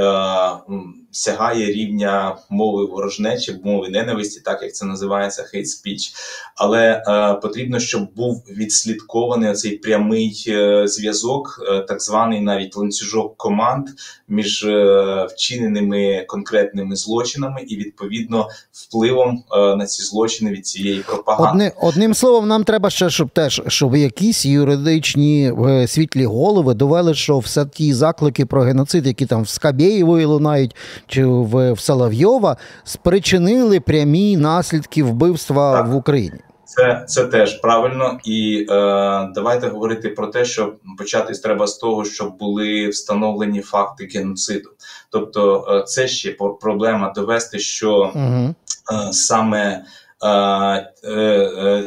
е, 0.67 0.73
сягає 1.13 1.67
рівня 1.67 2.37
мови 2.51 2.85
ворожнечі, 2.85 3.61
мови 3.65 3.89
ненависті, 3.89 4.41
так 4.41 4.63
як 4.63 4.75
це 4.75 4.87
називається 4.87 5.43
hate 5.55 5.65
speech. 5.65 6.15
Але 6.57 7.03
е, 7.07 7.35
потрібно, 7.35 7.81
щоб 7.81 8.15
був 8.17 8.45
відслідкований 8.51 9.51
оцей 9.51 9.79
прямий 9.79 10.45
е, 10.49 10.89
зв'язок, 10.89 11.65
е, 11.69 11.81
так 11.81 12.03
званий 12.03 12.41
навіть 12.41 12.77
ланцюжок 12.77 13.37
команд 13.37 13.89
між 14.29 14.65
е, 14.65 15.27
вчиненими 15.31 16.25
конкретними 16.29 16.97
злочинами 16.97 17.63
і 17.63 17.77
відповідно 17.77 18.49
впливом 18.73 19.45
е, 19.53 19.77
на 19.77 19.87
ці 19.87 20.03
злочини 20.03 20.51
від 20.51 20.67
цієї 20.67 21.01
пропаганди. 21.01 21.51
Одни, 21.51 21.73
одним 21.89 22.15
словом, 22.15 22.49
нам 22.49 22.65
треба 22.65 22.91
ще, 22.91 23.11
щоб 23.11 23.31
теж 23.31 23.63
щоб 23.67 23.97
якісь 23.97 24.47
юридичні 24.47 25.53
е, 25.69 25.87
світлі 25.87 26.25
голови 26.25 26.75
довели, 26.75 27.15
що 27.15 27.39
все 27.39 27.67
ті 27.67 27.95
заклики 27.95 28.47
про 28.47 28.63
геноцид, 28.63 29.07
які 29.07 29.27
там 29.27 29.43
в 29.43 29.49
Скабєєвої 29.49 30.25
лунають 30.25 30.77
чи 31.07 31.25
в, 31.25 31.73
в 31.73 31.81
Соловйова, 31.81 32.57
спричинили 32.85 33.81
прямі 33.81 34.37
наслідки 34.37 35.03
вбивства 35.03 35.73
Так. 35.77 35.89
в 35.89 35.95
Україні. 35.95 36.39
Це, 36.65 37.05
це 37.09 37.25
теж 37.25 37.61
правильно, 37.61 38.19
і 38.25 38.67
е, 38.71 38.75
давайте 39.35 39.69
говорити 39.69 40.09
про 40.09 40.27
те, 40.27 40.45
що 40.45 40.75
почати 40.99 41.33
треба 41.33 41.67
з 41.67 41.77
того, 41.79 42.05
щоб 42.05 42.39
були 42.39 42.89
встановлені 42.89 43.61
факти 43.61 44.09
геноциду. 44.15 44.71
Тобто, 45.11 45.67
е, 45.69 45.83
це 45.87 46.09
ще 46.09 46.37
проблема 46.61 47.13
довести, 47.17 47.59
що 47.59 48.13
Угу. 48.15 48.55
е, 48.93 49.13
саме 49.13 49.85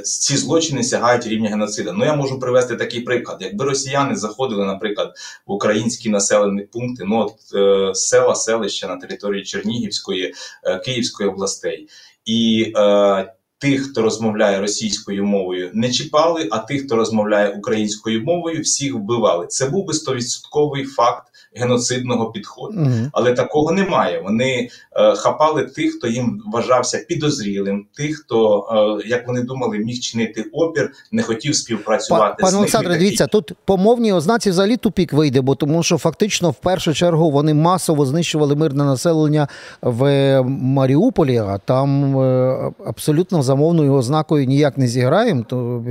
ці 0.03 0.37
злочини 0.37 0.83
сягають 0.83 1.27
рівня 1.27 1.49
геноциду. 1.49 1.93
Ну 1.93 2.05
я 2.05 2.15
можу 2.15 2.39
привести 2.39 2.75
такий 2.75 3.01
приклад. 3.01 3.37
Якби 3.41 3.65
росіяни 3.65 4.15
заходили, 4.15 4.65
наприклад, 4.65 5.13
в 5.47 5.51
українські 5.51 6.09
населені 6.09 6.61
пункти, 6.61 7.03
ну 7.07 7.19
от 7.19 7.33
е, 7.55 7.95
села, 7.95 8.35
селища 8.35 8.87
на 8.87 8.97
території 8.97 9.43
Чернігівської, 9.43 10.33
е, 10.63 10.79
Київської 10.79 11.29
областей, 11.29 11.87
і 12.25 12.73
е, 12.77 13.33
тих, 13.57 13.91
хто 13.91 14.01
розмовляє 14.01 14.61
російською 14.61 15.25
мовою, 15.25 15.71
не 15.73 15.91
чіпали, 15.91 16.47
а 16.51 16.57
тих, 16.57 16.85
хто 16.85 16.95
розмовляє 16.95 17.49
українською 17.49 18.23
мовою, 18.23 18.61
всіх 18.61 18.93
вбивали. 18.95 19.47
Це 19.47 19.69
був 19.69 19.85
би 19.85 19.93
стовідсотковий 19.93 20.85
факт 20.85 21.27
геноцидного 21.55 22.31
підходу. 22.31 22.79
Угу. 22.79 23.09
Але 23.11 23.33
такого 23.33 23.71
немає. 23.71 24.21
Вони 24.23 24.69
е, 24.95 25.15
хапали 25.15 25.63
тих, 25.63 25.97
хто 25.97 26.07
їм 26.07 26.41
вважався 26.45 27.05
підозрілим, 27.07 27.85
тих, 27.97 28.17
хто, 28.17 28.67
е, 29.01 29.07
як 29.07 29.27
вони 29.27 29.41
думали, 29.41 29.77
міг 29.77 29.99
чинити 29.99 30.45
опір, 30.53 30.91
не 31.11 31.23
хотів 31.23 31.55
співпрацювати 31.55 32.35
Пане 32.39 32.49
з 32.49 32.53
ними. 32.53 32.59
Олександре, 32.59 32.93
Такі- 32.93 33.03
дивіться, 33.03 33.27
тут 33.27 33.51
по 33.65 33.77
мовній 33.77 34.13
ознаці 34.13 34.49
взагалі 34.49 34.77
тупік 34.77 35.13
вийде, 35.13 35.41
бо 35.41 35.55
тому 35.55 35.83
що 35.83 35.97
фактично 35.97 36.49
в 36.49 36.55
першу 36.55 36.93
чергу 36.93 37.31
вони 37.31 37.53
масово 37.53 38.05
знищували 38.05 38.55
мирне 38.55 38.83
населення 38.83 39.47
в 39.81 40.41
Маріуполі, 40.43 41.37
а 41.37 41.57
там 41.57 42.19
е, 42.19 42.71
абсолютно 42.85 43.43
за 43.43 43.55
мовною 43.55 43.93
ознакою 43.93 44.45
ніяк 44.45 44.77
не 44.77 44.87
зіграємо. 44.87 45.43
То 45.49 45.83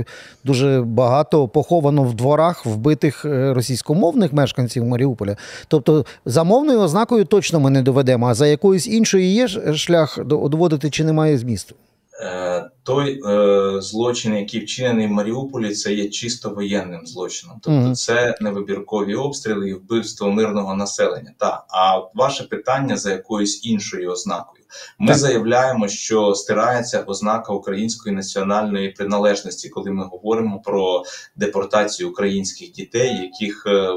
дуже 0.43 0.83
багато 0.85 1.47
поховано 1.47 2.03
в 2.03 2.13
дворах 2.13 2.65
вбитих 2.65 3.25
е, 3.25 3.53
російськомовних 3.53 4.33
мешканців 4.33 4.85
Маріуполя. 4.85 5.37
Тобто 5.67 6.05
за 6.25 6.43
мовною 6.43 6.79
ознакою 6.79 7.25
точно 7.25 7.59
ми 7.59 7.69
не 7.69 7.81
доведемо, 7.81 8.27
а 8.27 8.33
за 8.33 8.47
якоюсь 8.47 8.87
іншою 8.87 9.25
є 9.25 9.47
шлях 9.75 10.19
доводити 10.25 10.89
чи 10.89 11.03
немає 11.03 11.37
змісту. 11.37 11.75
Е, 12.21 12.69
той 12.85 13.21
е, 13.25 13.81
злочин, 13.81 14.35
який 14.35 14.59
вчинений 14.59 15.07
в 15.07 15.11
Маріуполі, 15.11 15.73
це 15.73 15.93
є 15.93 16.09
чисто 16.09 16.49
воєнним 16.49 17.05
злочином. 17.05 17.57
Тобто 17.61 17.95
це 17.95 18.35
невибіркові 18.41 19.15
обстріли 19.15 19.69
і 19.69 19.73
вбивство 19.73 20.31
мирного 20.31 20.75
населення. 20.75 21.31
Та 21.37 21.63
а 21.69 22.01
ваше 22.13 22.43
питання 22.43 22.97
за 22.97 23.11
якоюсь 23.11 23.65
іншою 23.65 24.11
ознакою. 24.11 24.65
Ми 24.99 25.07
Так. 25.07 25.17
заявляємо, 25.17 25.87
що 25.87 26.35
стирається 26.35 27.03
ознака 27.03 27.53
української 27.53 28.15
національної 28.15 28.89
приналежності, 28.89 29.69
коли 29.69 29.91
ми 29.91 30.03
говоримо 30.03 30.59
про 30.59 31.03
депортацію 31.35 32.09
українських 32.09 32.71
дітей, 32.71 33.31
яких 33.31 33.63
е, 33.67 33.89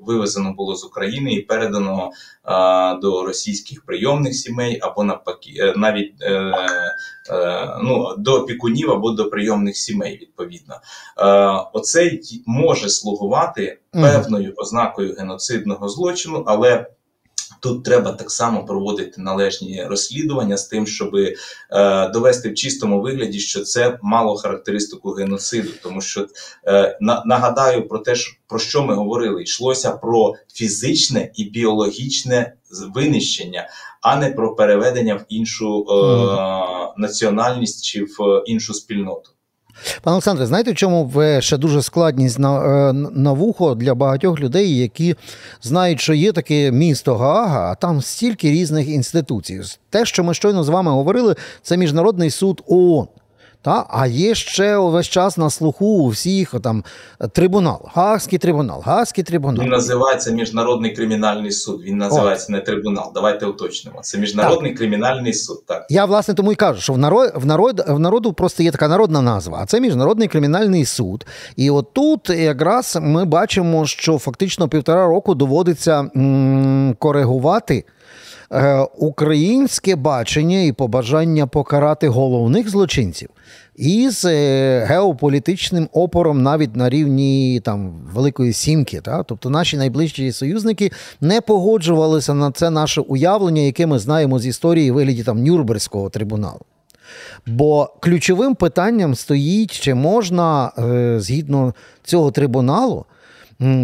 вивезено 0.00 0.52
було 0.52 0.76
з 0.76 0.84
України 0.84 1.32
і 1.32 1.40
передано 1.40 2.10
а, 2.46 2.98
до 3.02 3.24
російських 3.24 3.84
прийомних 3.84 4.34
сімей 4.34 4.78
або 4.82 5.04
навпаки, 5.04 5.54
е, 5.58 5.74
навіть 5.76 6.14
е, 6.20 6.32
е, 7.30 7.78
ну, 7.82 8.14
до 8.18 8.35
опікунів 8.36 8.90
або 8.90 9.10
до 9.10 9.30
прийомних 9.30 9.76
сімей, 9.76 10.18
відповідно. 10.22 10.74
Е, 11.18 11.24
оцей 11.72 12.42
може 12.46 12.88
слугувати 12.88 13.78
певною 13.92 14.54
ознакою 14.56 15.14
геноцидного 15.18 15.88
злочину, 15.88 16.44
але 16.46 16.86
Тут 17.60 17.84
треба 17.84 18.12
так 18.12 18.30
само 18.30 18.64
проводити 18.64 19.20
належні 19.20 19.84
розслідування 19.84 20.56
з 20.56 20.66
тим, 20.66 20.86
щоб 20.86 21.16
е, 21.16 22.08
довести 22.08 22.50
в 22.50 22.54
чистому 22.54 23.00
вигляді, 23.00 23.38
що 23.38 23.60
це 23.60 23.98
мало 24.02 24.36
характеристику 24.36 25.10
геноциду, 25.10 25.68
тому 25.82 26.00
що 26.00 26.26
е, 26.66 26.98
на, 27.00 27.22
нагадаю 27.26 27.88
про 27.88 27.98
те, 27.98 28.14
про 28.46 28.58
що 28.58 28.82
ми 28.82 28.94
говорили, 28.94 29.42
йшлося 29.42 29.90
про 29.90 30.34
фізичне 30.52 31.30
і 31.34 31.44
біологічне 31.44 32.52
винищення, 32.94 33.68
а 34.02 34.16
не 34.16 34.30
про 34.30 34.54
переведення 34.54 35.14
в 35.14 35.24
іншу 35.28 35.86
е, 35.90 36.75
національність 36.98 37.84
чи 37.84 38.04
в 38.04 38.42
іншу 38.46 38.74
спільноту. 38.74 39.30
Пане 40.02 40.14
Олександре, 40.14 40.46
знаєте, 40.46 40.72
в 40.72 40.74
чому 40.74 41.12
ще 41.38 41.56
дуже 41.56 41.82
складність 41.82 42.38
на 42.38 42.92
на 42.92 43.32
вухо 43.32 43.74
для 43.74 43.94
багатьох 43.94 44.40
людей, 44.40 44.78
які 44.78 45.16
знають, 45.62 46.00
що 46.00 46.14
є 46.14 46.32
таке 46.32 46.70
місто 46.70 47.16
Гаага, 47.16 47.72
а 47.72 47.74
там 47.74 48.02
стільки 48.02 48.50
різних 48.50 48.88
інституцій. 48.88 49.60
Те, 49.90 50.04
що 50.04 50.24
ми 50.24 50.34
щойно 50.34 50.64
з 50.64 50.68
вами 50.68 50.90
говорили, 50.90 51.34
це 51.62 51.76
міжнародний 51.76 52.30
суд 52.30 52.62
ООН. 52.66 53.06
Та? 53.62 53.86
А 53.90 54.06
є 54.06 54.34
ще 54.34 54.76
увесь 54.76 55.06
час 55.06 55.38
на 55.38 55.50
слуху 55.50 55.86
у 55.86 56.08
всіх 56.08 56.54
там 56.62 56.84
трибунал, 57.32 57.80
Гаагський 57.94 58.38
трибунал, 58.38 58.82
Гаагський 58.84 59.24
трибунал. 59.24 59.64
Він 59.64 59.70
називається 59.70 60.30
Міжнародний 60.30 60.94
кримінальний 60.96 61.50
суд. 61.52 61.82
Він 61.84 61.96
називається 61.98 62.46
О. 62.50 62.52
не 62.52 62.60
трибунал. 62.60 63.10
Давайте 63.14 63.46
уточнимо. 63.46 63.98
Це 64.02 64.18
міжнародний 64.18 64.70
так. 64.70 64.78
кримінальний 64.78 65.32
суд. 65.32 65.62
Так 65.66 65.86
я 65.90 66.04
власне 66.04 66.34
тому 66.34 66.52
і 66.52 66.54
кажу, 66.54 66.80
що 66.80 66.92
в 66.92 66.98
народ 66.98 67.32
в 67.34 67.46
народ 67.46 67.84
в 67.88 67.98
народу 67.98 68.32
просто 68.32 68.62
є 68.62 68.70
така 68.70 68.88
народна 68.88 69.22
назва, 69.22 69.58
а 69.62 69.66
це 69.66 69.80
міжнародний 69.80 70.28
кримінальний 70.28 70.84
суд. 70.84 71.26
І 71.56 71.70
от 71.70 71.92
тут 71.92 72.30
якраз 72.30 72.98
ми 73.02 73.24
бачимо, 73.24 73.86
що 73.86 74.18
фактично 74.18 74.68
півтора 74.68 75.06
року 75.06 75.34
доводиться 75.34 76.10
м- 76.16 76.94
коригувати. 76.98 77.84
Е, 78.52 78.86
українське 78.98 79.96
бачення 79.96 80.60
і 80.60 80.72
побажання 80.72 81.46
покарати 81.46 82.08
головних 82.08 82.68
злочинців 82.68 83.28
із 83.76 84.24
е, 84.24 84.84
геополітичним 84.88 85.88
опором 85.92 86.42
навіть 86.42 86.76
на 86.76 86.90
рівні 86.90 87.60
там 87.64 87.92
Великої 88.12 88.52
Сімки. 88.52 89.00
Та? 89.00 89.22
Тобто 89.22 89.50
наші 89.50 89.76
найближчі 89.76 90.32
союзники 90.32 90.90
не 91.20 91.40
погоджувалися 91.40 92.34
на 92.34 92.50
це 92.50 92.70
наше 92.70 93.00
уявлення, 93.00 93.62
яке 93.62 93.86
ми 93.86 93.98
знаємо 93.98 94.38
з 94.38 94.46
історії 94.46 94.90
вигляді 94.90 95.22
там 95.22 95.44
Нюрнберзького 95.44 96.10
трибуналу. 96.10 96.60
Бо 97.46 97.90
ключовим 98.00 98.54
питанням 98.54 99.14
стоїть, 99.14 99.72
чи 99.72 99.94
можна 99.94 100.72
е, 100.78 101.20
згідно 101.20 101.74
цього 102.04 102.30
трибуналу 102.30 103.04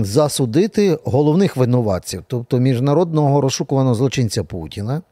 засудити 0.03 0.99
головних 1.05 1.57
винуватців, 1.57 2.25
тобто 2.27 2.59
міжнародного 2.59 3.41
розшукуваного 3.41 3.95
злочинця 3.95 4.45
Путіна, 4.45 5.03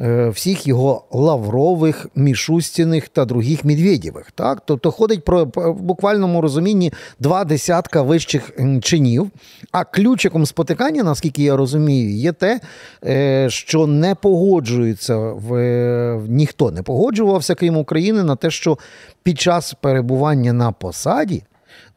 е, 0.00 0.28
всіх 0.28 0.66
його 0.66 1.04
Лаврових, 1.12 2.06
Мішустіних 2.14 3.08
та 3.08 3.24
других 3.24 3.64
Медведєвих. 3.64 4.30
Так? 4.32 4.62
Тобто 4.64 4.90
ходить 4.90 5.24
про 5.24 5.44
в 5.44 5.82
буквальному 5.82 6.40
розумінні 6.40 6.92
два 7.18 7.44
десятка 7.44 8.02
вищих 8.02 8.50
чинів. 8.82 9.30
А 9.72 9.84
ключиком 9.84 10.46
спотикання, 10.46 11.02
наскільки 11.02 11.42
я 11.42 11.56
розумію, 11.56 12.10
є 12.10 12.32
те, 12.32 12.60
е, 13.04 13.50
що 13.50 13.86
не 13.86 14.14
погоджується 14.14 15.16
в 15.16 16.28
ніхто 16.28 16.70
не 16.70 16.82
погоджувався, 16.82 17.54
крім 17.54 17.76
України, 17.76 18.22
на 18.22 18.36
те, 18.36 18.50
що 18.50 18.78
під 19.22 19.40
час 19.40 19.74
перебування 19.80 20.52
на 20.52 20.72
посаді 20.72 21.42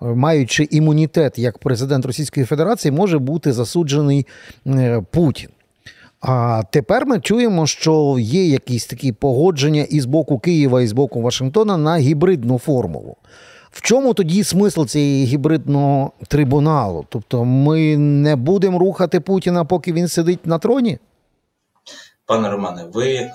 маючи 0.01 0.67
імунітет 0.71 1.39
як 1.39 1.57
президент 1.57 2.05
Російської 2.05 2.45
Федерації, 2.45 2.91
може 2.91 3.19
бути 3.19 3.53
засуджений 3.53 4.25
е, 4.67 5.01
Путін. 5.11 5.49
А 6.21 6.63
тепер 6.71 7.05
ми 7.05 7.19
чуємо, 7.19 7.67
що 7.67 8.17
є 8.19 8.47
якісь 8.47 8.85
такі 8.85 9.11
погодження 9.11 9.81
і 9.89 9.99
з 9.99 10.05
боку 10.05 10.39
Києва, 10.39 10.81
і 10.81 10.87
з 10.87 10.91
боку 10.91 11.21
Вашингтона 11.21 11.77
на 11.77 11.97
гібридну 11.97 12.57
формулу. 12.57 13.15
В 13.71 13.81
чому 13.81 14.13
тоді 14.13 14.43
смисл 14.43 14.85
цієї 14.85 15.25
гібридного 15.25 16.11
трибуналу? 16.27 17.05
Тобто 17.09 17.45
ми 17.45 17.97
не 17.97 18.35
будемо 18.35 18.79
рухати 18.79 19.19
Путіна, 19.19 19.65
поки 19.65 19.93
він 19.93 20.07
сидить 20.07 20.47
на 20.47 20.57
троні? 20.57 20.97
Пане 22.25 22.49
Романе, 22.49 22.85
ви 22.93 23.07
е, 23.13 23.31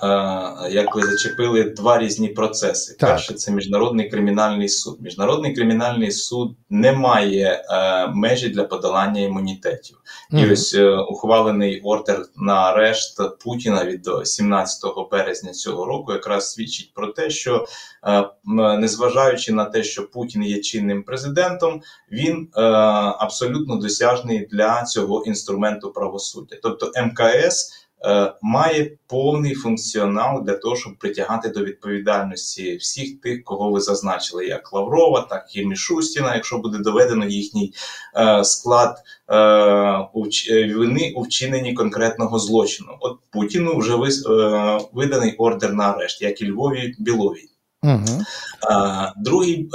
як 0.71 0.95
ви 0.95 1.01
зачепили 1.01 1.63
два 1.63 1.99
різні 1.99 2.27
процеси. 2.27 2.95
Так. 2.99 3.09
Перше, 3.09 3.33
це 3.33 3.51
міжнародний 3.51 4.09
кримінальний 4.09 4.69
суд. 4.69 5.01
Міжнародний 5.01 5.55
кримінальний 5.55 6.11
суд 6.11 6.55
не 6.69 6.91
має 6.91 7.63
е, 7.69 8.07
межі 8.07 8.49
для 8.49 8.63
подолання 8.63 9.21
імунітетів. 9.21 9.97
Mm. 10.33 10.47
І 10.47 10.51
ось 10.51 10.73
е, 10.73 10.97
ухвалений 10.97 11.81
ордер 11.81 12.25
на 12.35 12.53
арешт 12.53 13.21
Путіна 13.43 13.85
від 13.85 14.09
17 14.23 14.81
березня 15.11 15.51
цього 15.51 15.85
року, 15.85 16.13
якраз 16.13 16.51
свідчить 16.51 16.93
про 16.93 17.07
те, 17.07 17.29
що 17.29 17.65
незважаючи 18.77 19.53
на 19.53 19.65
те, 19.65 19.83
що 19.83 20.09
Путін 20.09 20.43
є 20.43 20.59
чинним 20.59 21.03
президентом, 21.03 21.81
він 22.11 22.49
абсолютно 23.19 23.75
досяжний 23.75 24.47
для 24.51 24.83
цього 24.83 25.23
інструменту 25.25 25.91
правосуддя, 25.91 26.55
тобто 26.61 26.91
МКС. 27.05 27.71
Е, 28.05 28.33
має 28.41 28.91
повний 29.07 29.55
функціонал 29.55 30.43
для 30.43 30.53
того, 30.53 30.75
щоб 30.75 30.97
притягати 30.97 31.49
до 31.49 31.63
відповідальності 31.63 32.75
всіх 32.75 33.21
тих, 33.21 33.43
кого 33.43 33.71
ви 33.71 33.79
зазначили, 33.79 34.45
як 34.45 34.73
Лаврова, 34.73 35.21
так 35.21 35.55
і 35.55 35.65
Мішустіна, 35.65 36.35
якщо 36.35 36.57
буде 36.57 36.77
доведено 36.77 37.25
їхній 37.25 37.73
е, 38.17 38.43
склад 38.43 38.97
е, 39.31 40.07
вини 40.75 41.13
у 41.15 41.21
вчиненні 41.21 41.73
конкретного 41.73 42.39
злочину. 42.39 42.89
От 42.99 43.17
Путіну 43.31 43.77
вже 43.77 43.95
виданий 44.93 45.35
ордер 45.37 45.73
на 45.73 45.83
арешт, 45.83 46.21
як 46.21 46.41
і 46.41 46.51
Львові 46.51 46.95
Білові. 46.99 47.45
Угу. 47.83 48.23
Другий 49.17 49.69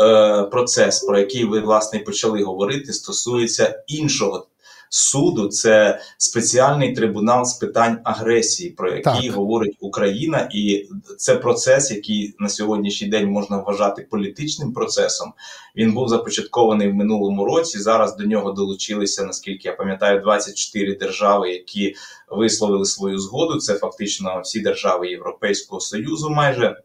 процес, 0.50 1.04
про 1.04 1.18
який 1.18 1.44
ви 1.44 1.60
власне 1.60 1.98
почали 1.98 2.42
говорити, 2.42 2.92
стосується 2.92 3.82
іншого 3.86 4.46
суду 4.88 5.48
це 5.48 6.00
спеціальний 6.18 6.94
трибунал 6.94 7.44
з 7.44 7.54
питань 7.54 7.98
агресії, 8.04 8.70
про 8.70 8.88
який 8.88 9.28
так. 9.28 9.34
говорить 9.34 9.76
Україна, 9.80 10.48
і 10.54 10.88
це 11.18 11.36
процес, 11.36 11.90
який 11.90 12.34
на 12.38 12.48
сьогоднішній 12.48 13.08
день 13.08 13.30
можна 13.30 13.56
вважати 13.56 14.06
політичним 14.10 14.72
процесом. 14.72 15.32
Він 15.76 15.92
був 15.92 16.08
започаткований 16.08 16.88
в 16.88 16.94
минулому 16.94 17.44
році. 17.44 17.78
Зараз 17.78 18.16
до 18.16 18.24
нього 18.24 18.52
долучилися, 18.52 19.24
наскільки 19.24 19.68
я 19.68 19.74
пам'ятаю, 19.74 20.20
24 20.20 20.94
держави, 20.94 21.52
які 21.52 21.94
висловили 22.30 22.84
свою 22.84 23.18
згоду. 23.18 23.58
Це 23.58 23.74
фактично 23.74 24.40
всі 24.44 24.60
держави 24.60 25.10
Європейського 25.10 25.80
союзу, 25.80 26.30
майже. 26.30 26.76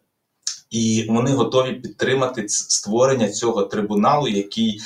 І 0.69 1.05
вони 1.09 1.31
готові 1.31 1.73
підтримати 1.73 2.49
створення 2.49 3.29
цього 3.29 3.63
трибуналу, 3.63 4.27
який 4.27 4.81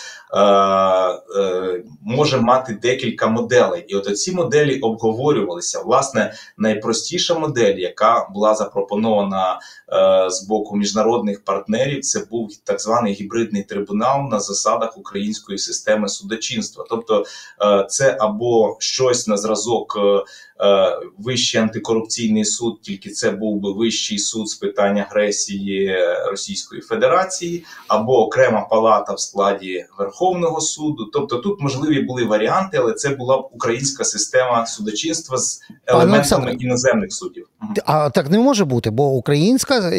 може 2.02 2.42
мати 2.42 2.80
декілька 2.82 3.28
моделей. 3.28 3.86
І 3.88 3.96
от 3.96 4.20
ці 4.20 4.32
моделі 4.32 4.80
обговорювалися. 4.80 5.82
Власне, 5.82 6.34
найпростіша 6.58 7.40
модель, 7.40 7.76
яка 7.76 8.30
була 8.34 8.56
запропонована 8.56 9.60
е, 9.94 10.30
з 10.30 10.48
боку 10.48 10.76
міжнародних 10.76 11.44
партнерів, 11.44 12.02
це 12.02 12.26
був 12.32 12.50
так 12.64 12.82
званий 12.82 13.14
гібридний 13.14 13.64
трибунал 13.64 14.22
на 14.32 14.40
засадах 14.40 14.98
української 14.98 15.58
системи 15.58 16.10
судочинства. 16.10 16.86
Тобто, 16.90 17.26
е, 17.62 17.86
це 17.90 18.18
або 18.20 18.78
щось 18.80 19.28
на 19.28 19.38
зразок. 19.38 19.98
Е, 19.98 20.24
Е, 20.64 21.00
вищий 21.18 21.62
антикорупційний 21.62 22.46
суд, 22.46 22.82
тільки 22.82 23.10
це 23.10 23.32
був 23.32 23.60
би 23.60 23.74
вищий 23.74 24.20
суд 24.20 24.50
з 24.50 24.56
питань 24.56 24.98
агресії 25.00 25.98
Російської 26.30 26.82
Федерації, 26.82 27.66
або 27.88 28.26
окрема 28.26 28.62
палата 28.62 29.14
в 29.14 29.20
складі 29.20 29.86
Верховного 30.24 30.62
суду. 30.62 31.06
Тобто 31.14 31.38
тут 31.38 31.62
можливі 31.62 32.02
були 32.02 32.26
варіанти, 32.26 32.78
але 32.78 32.94
це 32.94 33.10
була 33.10 33.38
б 33.38 33.50
українська 33.54 34.04
система 34.04 34.66
судочинства 34.66 35.38
з 35.38 35.62
елементами 35.88 36.54
іноземних 36.60 37.14
суддів. 37.14 37.48
А 37.86 38.10
так 38.10 38.30
не 38.30 38.40
може 38.40 38.66
бути, 38.66 38.90
бо 38.90 39.10
українська 39.10 39.80
е, 39.80 39.98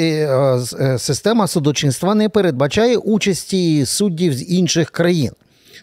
е, 0.81 0.99
система 0.99 1.47
судочинства 1.47 2.15
не 2.15 2.29
передбачає 2.29 2.97
участі 2.97 3.87
суддів 3.87 4.35
з 4.35 4.51
інших 4.51 4.91
країн. 4.91 5.33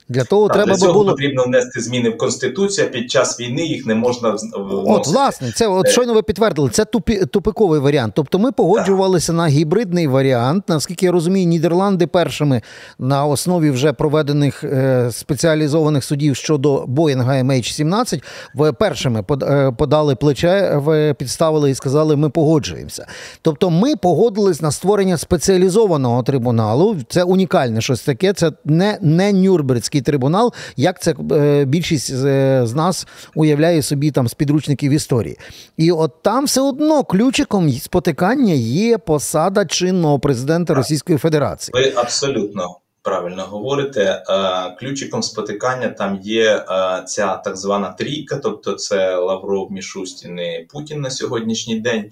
Для 0.10 0.24
того 0.24 0.48
так, 0.48 0.56
треба 0.56 0.72
для 0.72 0.78
цього 0.78 0.94
було 0.94 1.12
потрібно 1.12 1.44
внести 1.44 1.82
зміни 1.82 2.10
в 2.10 2.18
конституцію. 2.18 2.92
Під 2.92 3.12
час 3.12 3.40
війни 3.40 3.66
їх 3.66 3.86
не 3.86 3.96
можна 3.96 4.30
вносити. 4.30 4.52
От 4.92 5.08
власне, 5.08 5.52
це 5.52 5.68
от 5.68 5.88
е. 5.88 5.92
щойно 5.92 6.14
ви 6.14 6.22
підтвердили. 6.22 6.70
Це 6.70 6.86
тупі, 6.86 7.26
тупиковий 7.26 7.80
варіант. 7.80 8.14
Тобто, 8.16 8.40
ми 8.40 8.52
погоджувалися 8.52 9.28
так. 9.28 9.36
на 9.36 9.48
гібридний 9.48 10.08
варіант. 10.08 10.64
Наскільки 10.68 11.06
я 11.06 11.12
розумію, 11.12 11.48
Нідерланди 11.48 12.08
першими 12.08 12.62
на 13.00 13.26
основі 13.26 13.72
вже 13.72 13.94
проведених 13.94 14.64
е, 14.64 15.10
спеціалізованих 15.12 16.04
судів 16.04 16.36
щодо 16.36 16.84
Боїнга 16.88 17.34
MH17 17.34 18.22
в 18.56 18.72
першими 18.72 19.24
е, 19.42 19.72
подали 19.78 20.16
плече, 20.16 20.74
в 20.76 21.14
підставили 21.14 21.72
і 21.72 21.76
сказали, 21.76 22.16
ми 22.16 22.30
погоджуємося. 22.30 23.08
Тобто, 23.42 23.70
ми 23.70 23.96
погодились 23.96 24.62
на 24.62 24.72
створення 24.72 25.18
спеціалізованого 25.18 26.24
трибуналу. 26.24 26.98
Це 27.10 27.24
унікальне 27.24 27.82
щось 27.82 28.02
таке. 28.02 28.34
Це 28.34 28.52
не, 28.66 28.98
не 29.02 29.34
Нюрнберзький 29.34 30.01
Нюрнберзький 30.02 30.04
трибунал, 30.04 30.54
як 30.78 31.02
це 31.02 31.16
е, 31.32 31.66
більшість 31.66 32.14
з, 32.14 32.66
з 32.66 32.74
нас 32.74 33.08
уявляє 33.36 33.82
собі 33.82 34.12
там 34.12 34.28
з 34.28 34.34
підручників 34.34 34.92
історії. 34.92 35.38
І 35.78 35.92
от 35.92 36.24
там 36.24 36.46
все 36.46 36.62
одно 36.62 37.04
ключиком 37.04 37.72
спотикання 37.72 38.54
є 38.54 38.98
посада 38.98 39.66
чинного 39.66 40.20
президента 40.20 40.74
Російської 40.74 41.18
Федерації. 41.18 41.72
Ви 41.74 41.94
абсолютно 41.96 42.78
правильно 43.04 43.44
говорите. 43.44 44.02
Е, 44.30 44.76
Ключиком 44.80 45.24
спотикання 45.24 45.90
там 45.90 46.20
є 46.24 46.56
е, 46.56 47.04
ця 47.06 47.38
так 47.38 47.58
звана 47.58 47.90
трійка, 47.90 48.40
тобто 48.44 48.74
це 48.74 49.16
Лавров, 49.16 49.72
Мішустін 49.72 50.40
і 50.40 50.68
Путін 50.70 51.02
на 51.02 51.10
сьогоднішній 51.10 51.80
день, 51.80 52.04
е, 52.04 52.10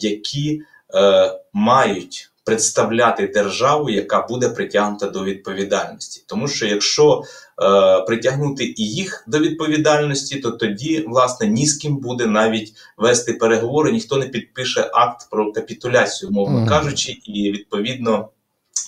які 0.00 0.62
е, 0.94 1.32
мають. 1.52 2.29
Представляти 2.50 3.26
державу, 3.26 3.90
яка 3.90 4.26
буде 4.26 4.48
притягнута 4.48 5.06
до 5.06 5.24
відповідальності, 5.24 6.24
тому 6.26 6.48
що 6.48 6.66
якщо 6.66 7.22
е, 7.62 8.00
притягнути 8.00 8.64
і 8.64 8.84
їх 8.84 9.24
до 9.26 9.38
відповідальності, 9.38 10.40
то 10.40 10.50
тоді 10.50 11.04
власне 11.08 11.46
ні 11.46 11.66
з 11.66 11.76
ким 11.76 11.96
буде 11.96 12.26
навіть 12.26 12.72
вести 12.96 13.32
переговори, 13.32 13.92
ніхто 13.92 14.16
не 14.16 14.26
підпише 14.26 14.90
акт 14.92 15.30
про 15.30 15.52
капітуляцію, 15.52 16.30
мовно 16.30 16.58
Мгм. 16.58 16.68
кажучи, 16.68 17.12
і 17.24 17.52
відповідно 17.52 18.28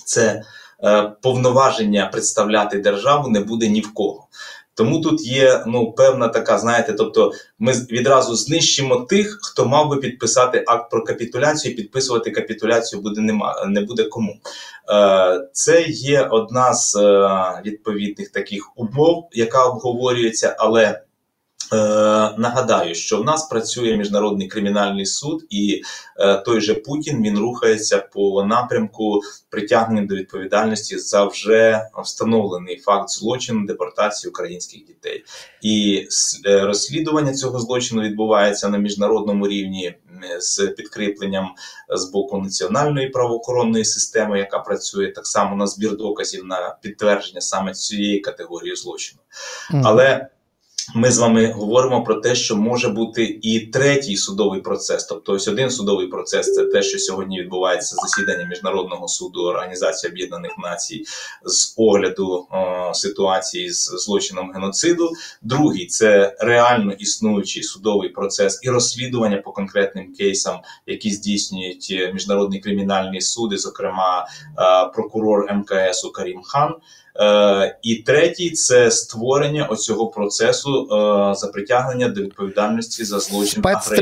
це 0.05 0.43
е, 0.83 1.11
повноваження 1.21 2.05
представляти 2.05 2.77
державу 2.77 3.29
не 3.29 3.39
буде 3.39 3.67
ні 3.67 3.81
в 3.81 3.93
кого. 3.93 4.27
Тому 4.75 5.01
тут 5.01 5.25
є 5.25 5.63
ну 5.67 5.91
певна 5.91 6.27
така, 6.27 6.59
знаєте, 6.59 6.93
тобто 6.93 7.31
ми 7.59 7.71
відразу 7.71 8.35
знищимо 8.35 8.95
тих, 8.95 9.39
хто 9.41 9.65
мав 9.65 9.89
би 9.89 9.97
підписати 9.97 10.63
акт 10.67 10.91
про 10.91 11.03
капітуляцію. 11.03 11.73
і 11.73 11.75
Підписувати 11.75 12.31
капітуляцію 12.31 13.01
буде 13.01 13.21
нема, 13.21 13.65
не 13.67 13.81
буде 13.81 14.03
кому. 14.03 14.35
Е, 14.93 15.47
це 15.53 15.83
є 15.87 16.27
одна 16.31 16.73
з 16.73 16.95
е, 16.95 17.61
відповідних 17.65 18.29
таких 18.29 18.77
умов, 18.77 19.29
яка 19.31 19.65
обговорюється, 19.65 20.55
але. 20.59 21.01
Е, 21.73 21.75
нагадаю, 22.37 22.95
що 22.95 23.17
в 23.17 23.25
нас 23.25 23.43
працює 23.43 23.97
міжнародний 23.97 24.47
кримінальний 24.47 25.05
суд, 25.05 25.45
і 25.49 25.81
е, 26.19 26.37
той 26.37 26.61
же 26.61 26.73
Путін 26.73 27.23
він 27.23 27.39
рухається 27.39 27.97
по 27.97 28.43
напрямку 28.43 29.21
притягнення 29.49 30.07
до 30.07 30.15
відповідальності 30.15 30.97
за 30.97 31.25
вже 31.25 31.81
встановлений 32.03 32.77
факт 32.77 33.09
злочину 33.09 33.65
депортації 33.65 34.29
українських 34.29 34.85
дітей. 34.85 35.23
І 35.61 36.07
е, 36.45 36.59
розслідування 36.59 37.33
цього 37.33 37.59
злочину 37.59 38.01
відбувається 38.01 38.69
на 38.69 38.77
міжнародному 38.77 39.47
рівні 39.47 39.95
з 40.39 40.67
підкріпленням 40.67 41.49
з 41.89 42.05
боку 42.05 42.37
національної 42.37 43.09
правоохоронної 43.09 43.85
системи, 43.85 44.39
яка 44.39 44.59
працює 44.59 45.07
так 45.07 45.27
само 45.27 45.55
на 45.55 45.67
збір 45.67 45.97
доказів 45.97 46.45
на 46.45 46.77
підтвердження 46.81 47.41
саме 47.41 47.73
цієї 47.73 48.19
категорії 48.19 48.75
злочину. 48.75 49.21
Мгм. 49.71 49.81
Але 49.85 50.27
ми 50.95 51.11
з 51.11 51.17
вами 51.17 51.51
говоримо 51.51 52.03
про 52.03 52.15
те, 52.15 52.35
що 52.35 52.55
може 52.55 52.89
бути 52.89 53.39
і 53.41 53.59
третій 53.59 54.15
судовий 54.15 54.61
процес. 54.61 55.05
Тобто, 55.05 55.33
ось 55.33 55.47
один 55.47 55.69
судовий 55.69 56.07
процес 56.07 56.53
це 56.53 56.65
те, 56.65 56.83
що 56.83 56.99
сьогодні 56.99 57.41
відбувається 57.41 57.95
засідання 57.95 58.45
міжнародного 58.45 59.07
суду 59.07 59.43
Організації 59.43 60.11
Об'єднаних 60.11 60.51
Націй 60.57 61.03
з 61.45 61.73
огляду 61.77 62.47
е, 62.53 62.93
ситуації 62.93 63.71
з 63.71 63.83
злочином 63.83 64.51
геноциду. 64.51 65.11
Другий 65.41 65.85
це 65.85 66.35
реально 66.39 66.91
існуючий 66.91 67.63
судовий 67.63 68.09
процес 68.09 68.59
і 68.63 68.69
розслідування 68.69 69.37
по 69.37 69.51
конкретним 69.51 70.13
кейсам, 70.13 70.59
які 70.87 71.11
здійснюють 71.11 71.87
е, 71.91 72.13
міжнародний 72.13 72.59
кримінальний 72.59 73.21
суд, 73.21 73.59
зокрема 73.59 74.27
е, 74.27 74.91
прокурор 74.93 75.53
МКС 75.53 76.11
Карім 76.13 76.41
Хан. 76.43 76.75
Е, 77.19 77.77
і 77.83 77.95
третій 77.95 78.49
це 78.49 78.91
створення 78.91 79.65
оцього 79.65 80.07
процесу 80.07 80.87
е, 80.91 81.35
за 81.35 81.47
притягнення 81.47 82.09
до 82.09 82.21
відповідальності 82.21 83.03
за 83.03 83.19
злочин 83.19 83.61
агресії. 83.65 83.95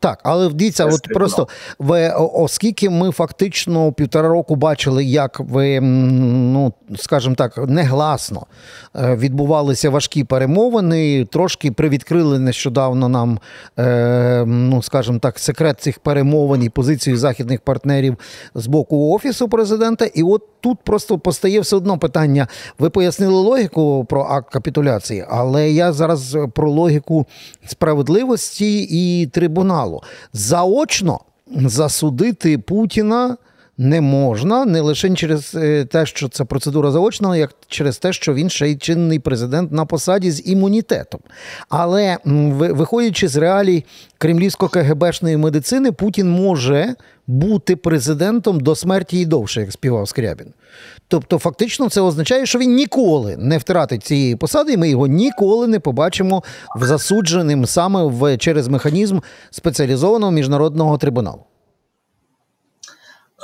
Так, 0.00 0.20
але 0.22 0.48
дивіться, 0.48 0.86
от 0.86 1.02
просто 1.14 1.48
ви, 1.78 2.12
оскільки 2.18 2.90
ми 2.90 3.10
фактично 3.10 3.92
півтора 3.92 4.28
року 4.28 4.56
бачили, 4.56 5.04
як 5.04 5.40
ви, 5.40 5.80
ну 5.80 6.72
скажімо 6.96 7.34
так, 7.34 7.58
негласно 7.68 8.46
е, 8.96 9.16
відбувалися 9.16 9.90
важкі 9.90 10.24
перемовини, 10.24 11.24
трошки 11.24 11.72
привідкрили 11.72 12.38
нещодавно 12.38 13.08
нам, 13.08 13.38
е, 13.78 14.44
ну 14.46 14.82
скажімо 14.82 15.18
так, 15.18 15.38
секрет 15.38 15.80
цих 15.80 15.98
перемовин 15.98 16.62
і 16.62 16.68
позицію 16.68 17.16
західних 17.16 17.60
партнерів 17.60 18.16
з 18.54 18.66
боку 18.66 19.14
офісу 19.14 19.48
президента. 19.48 20.04
І 20.04 20.22
от 20.22 20.42
тут 20.60 20.78
просто 20.84 21.18
постає 21.18 21.60
все 21.60 21.76
одно 21.76 21.98
питання. 21.98 22.43
Ви 22.78 22.90
пояснили 22.90 23.34
логіку 23.34 24.06
про 24.08 24.22
акт 24.22 24.52
капітуляції, 24.52 25.24
але 25.28 25.70
я 25.70 25.92
зараз 25.92 26.36
про 26.54 26.70
логіку 26.70 27.26
справедливості 27.66 28.82
і 28.90 29.26
трибуналу. 29.26 30.02
Заочно 30.32 31.20
засудити 31.56 32.58
Путіна. 32.58 33.36
Не 33.78 34.00
можна 34.00 34.64
не 34.64 34.80
лише 34.80 35.14
через 35.14 35.54
е, 35.54 35.84
те, 35.84 36.06
що 36.06 36.28
це 36.28 36.44
процедура 36.44 36.90
заочна, 36.90 37.36
як 37.36 37.54
через 37.68 37.98
те, 37.98 38.12
що 38.12 38.34
він 38.34 38.50
ще 38.50 38.68
й 38.68 38.76
чинний 38.76 39.18
президент 39.18 39.72
на 39.72 39.84
посаді 39.84 40.30
з 40.30 40.48
імунітетом. 40.48 41.20
Але 41.68 42.18
виходячи 42.24 43.28
з 43.28 43.36
реалій 43.36 43.84
кремлівсько-КГБшної 44.20 45.36
медицини, 45.36 45.92
Путін 45.92 46.30
може 46.30 46.94
бути 47.26 47.76
президентом 47.76 48.60
до 48.60 48.74
смерті 48.74 49.20
і 49.20 49.26
довше, 49.26 49.60
як 49.60 49.72
співав 49.72 50.08
Скрябін. 50.08 50.46
Тобто, 51.08 51.38
фактично, 51.38 51.88
це 51.88 52.00
означає, 52.00 52.46
що 52.46 52.58
він 52.58 52.74
ніколи 52.74 53.36
не 53.36 53.58
втратить 53.58 54.04
цієї 54.04 54.36
посади, 54.36 54.72
і 54.72 54.76
ми 54.76 54.88
його 54.88 55.06
ніколи 55.06 55.66
не 55.66 55.80
побачимо 55.80 56.42
в 56.76 56.84
засудженим 56.84 57.66
саме 57.66 58.04
в 58.04 58.36
через 58.38 58.68
механізм 58.68 59.18
спеціалізованого 59.50 60.32
міжнародного 60.32 60.98
трибуналу. 60.98 61.40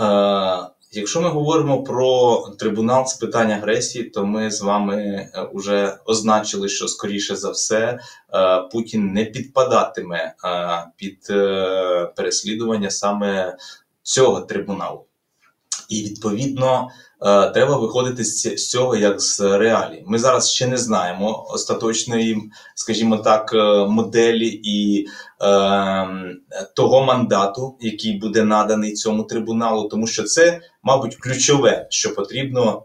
Е, 0.00 0.70
Якщо 0.92 1.20
ми 1.20 1.29
говоримо 1.29 1.83
про 1.83 2.38
трибунал 2.59 3.07
з 3.07 3.14
питань 3.14 3.53
агресії, 3.53 4.05
то 4.05 4.26
ми 4.26 4.50
з 4.50 4.62
вами 4.62 5.29
вже 5.55 5.98
означили, 6.05 6.68
що 6.68 6.88
скоріше 6.88 7.37
за 7.37 7.50
все 7.50 7.79
е, 7.79 7.98
Путін 8.72 9.12
не 9.12 9.24
підпадатиме 9.24 10.16
е, 10.18 10.35
під 10.96 11.26
е, 11.31 12.12
переслідування 12.16 12.90
саме 12.90 13.57
цього 14.03 14.40
трибуналу. 14.40 15.05
І 15.88 16.03
відповідно 16.03 16.88
е, 16.88 17.10
треба 17.54 17.76
виходити 17.76 18.24
з 18.24 18.70
цього 18.70 18.96
як 18.96 19.20
з 19.20 19.40
реалій. 19.40 20.04
Ми 20.06 20.18
зараз 20.18 20.50
ще 20.50 20.66
не 20.66 20.76
знаємо 20.76 21.46
остаточної, 21.50 22.50
скажімо 22.74 23.16
так, 23.16 23.52
е, 23.54 23.87
моделі 23.87 24.61
і 24.64 25.06
е, 25.06 25.06
того 26.76 27.04
мандату, 27.04 27.76
який 27.80 28.18
буде 28.18 28.44
наданий 28.44 28.92
цьому 28.92 29.22
трибуналу, 29.22 29.88
тому 29.88 30.06
що 30.06 30.22
це, 30.22 30.61
мабуть, 30.83 31.16
ключове, 31.16 31.87
що 31.90 32.14
потрібно 32.14 32.83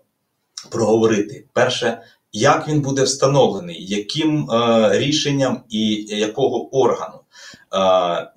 проговорити. 0.71 1.45
Перше, 1.53 2.01
як 2.31 2.67
він 2.67 2.81
буде 2.81 3.03
встановлений, 3.03 3.85
яким 3.85 4.51
е, 4.51 4.89
рішенням 4.99 5.63
і 5.69 6.05
якого 6.07 6.77
органу. 6.77 7.19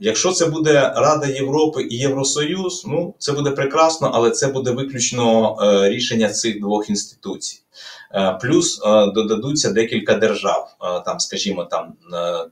Якщо 0.01 0.33
це 0.33 0.47
буде 0.47 0.93
Рада 0.97 1.27
Європи 1.27 1.83
і 1.83 1.97
Євросоюз, 1.97 2.85
ну 2.87 3.15
це 3.19 3.33
буде 3.33 3.51
прекрасно, 3.51 4.11
але 4.15 4.31
це 4.31 4.47
буде 4.47 4.71
виключно 4.71 5.57
е, 5.63 5.89
рішення 5.89 6.29
цих 6.29 6.61
двох 6.61 6.91
інституцій. 6.91 7.63
Е, 8.15 8.39
Плюс 8.43 8.81
е, 8.87 9.13
додадуться 9.15 9.71
декілька 9.73 10.15
держав, 10.15 10.77
там, 11.05 11.21
скажімо, 11.21 11.65
там 11.65 11.93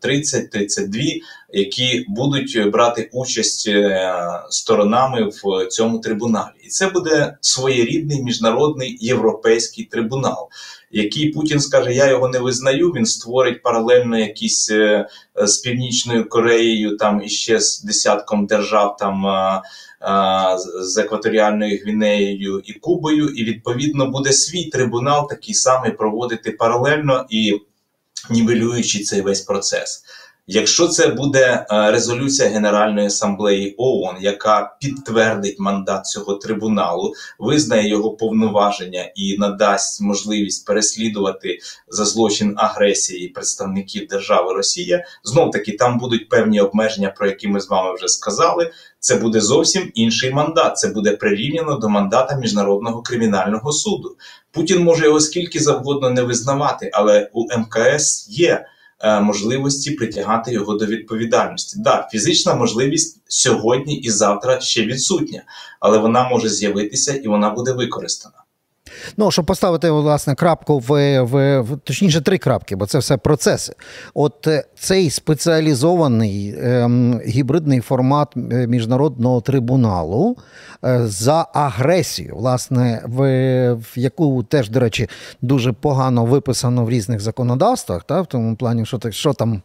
е, 0.02 0.08
30-32, 0.08 1.20
які 1.52 2.04
будуть 2.08 2.70
брати 2.70 3.10
участь 3.12 3.70
сторонами 4.50 5.22
в 5.22 5.66
цьому 5.66 5.98
трибуналі, 5.98 6.54
і 6.64 6.68
це 6.68 6.86
буде 6.88 7.36
своєрідний 7.40 8.22
міжнародний 8.22 8.98
європейський 9.00 9.84
трибунал, 9.84 10.48
який 10.90 11.30
Путін 11.30 11.60
скаже: 11.60 11.94
Я 11.94 12.10
його 12.10 12.28
не 12.28 12.38
визнаю. 12.38 12.90
Він 12.90 13.06
створить 13.06 13.62
паралельно 13.62 14.18
якісь 14.18 14.70
е, 14.70 15.08
е, 15.40 15.46
з 15.46 15.58
Північною 15.58 16.28
Кореєю, 16.28 16.96
там 16.96 17.22
і 17.24 17.28
ще 17.28 17.60
з 17.60 17.82
десятком 17.82 18.46
держав, 18.46 18.96
там 18.96 19.26
е, 19.26 19.62
з 20.80 20.98
екваторіальною 20.98 21.80
Гвінеєю 21.82 22.62
і 22.64 22.72
Кубою, 22.72 23.28
і 23.28 23.44
відповідно 23.44 24.06
буде 24.06 24.32
свій 24.32 24.64
трибунал, 24.64 25.28
такий 25.28 25.54
самий 25.54 25.92
проводити 25.92 26.50
паралельно 26.50 27.26
і 27.30 27.60
нівелюючи 28.30 28.98
цей 28.98 29.20
весь 29.20 29.40
процес. 29.40 30.04
Якщо 30.48 30.88
це 30.88 31.08
буде 31.08 31.66
е, 31.70 31.90
резолюція 31.90 32.48
Генеральної 32.48 33.06
асамблеї 33.06 33.74
ООН, 33.78 34.16
яка 34.20 34.76
підтвердить 34.80 35.58
мандат 35.58 36.06
цього 36.06 36.34
трибуналу, 36.34 37.12
визнає 37.38 37.88
його 37.88 38.10
повноваження 38.10 39.12
і 39.14 39.38
надасть 39.38 40.00
можливість 40.00 40.66
переслідувати 40.66 41.58
за 41.88 42.04
злочин 42.04 42.54
агресії 42.56 43.28
представників 43.28 44.06
держави 44.06 44.54
Росія, 44.54 45.04
знов 45.24 45.50
таки 45.50 45.72
там 45.72 45.98
будуть 45.98 46.28
певні 46.28 46.60
обмеження, 46.60 47.08
про 47.08 47.26
які 47.26 47.48
ми 47.48 47.60
з 47.60 47.68
вами 47.68 47.94
вже 47.94 48.08
сказали. 48.08 48.70
Це 49.00 49.16
буде 49.16 49.40
зовсім 49.40 49.90
інший 49.94 50.30
мандат. 50.30 50.78
Це 50.78 50.88
буде 50.88 51.16
прирівняно 51.16 51.78
до 51.78 51.88
мандата 51.88 52.36
міжнародного 52.36 53.02
кримінального 53.02 53.72
суду. 53.72 54.16
Путін 54.52 54.82
може 54.82 55.04
його 55.04 55.20
скільки 55.20 55.60
завгодно 55.60 56.10
не 56.10 56.22
визнавати, 56.22 56.90
але 56.92 57.30
у 57.32 57.44
МКС 57.58 58.26
є. 58.30 58.66
Е, 59.00 59.20
можливості 59.20 59.90
притягати 59.90 60.52
його 60.52 60.74
до 60.74 60.86
відповідальності. 60.86 61.78
Да, 61.80 62.08
фізична 62.12 62.54
можливість 62.54 63.20
сьогодні 63.28 63.96
і 63.96 64.10
завтра 64.10 64.60
ще 64.60 64.86
відсутня, 64.86 65.42
але 65.80 65.98
вона 65.98 66.28
може 66.28 66.48
з'явитися 66.48 67.14
і 67.14 67.28
вона 67.28 67.50
буде 67.50 67.72
використана. 67.72 68.35
Ну, 69.16 69.30
щоб 69.30 69.44
поставити 69.46 69.90
власне 69.90 70.34
крапку 70.34 70.78
в, 70.78 71.20
в, 71.22 71.60
в 71.60 71.78
точніше 71.84 72.20
три 72.20 72.38
крапки, 72.38 72.76
бо 72.76 72.86
це 72.86 72.98
все 72.98 73.16
процеси. 73.16 73.74
От 74.14 74.46
е, 74.46 74.64
цей 74.78 75.10
спеціалізований 75.10 76.54
ем, 76.62 77.20
гібридний 77.26 77.80
формат 77.80 78.28
е, 78.36 78.66
міжнародного 78.66 79.40
трибуналу 79.40 80.36
е, 80.84 81.06
за 81.06 81.46
агресію, 81.54 82.36
власне, 82.36 83.02
в, 83.06 83.18
в 83.72 83.92
яку 83.94 84.42
теж, 84.42 84.70
до 84.70 84.80
речі, 84.80 85.08
дуже 85.42 85.72
погано 85.72 86.24
виписано 86.24 86.84
в 86.84 86.90
різних 86.90 87.20
законодавствах, 87.20 88.04
та, 88.04 88.20
в 88.20 88.26
тому 88.26 88.56
плані, 88.56 88.86
що 88.86 89.00
що 89.10 89.32
там 89.32 89.62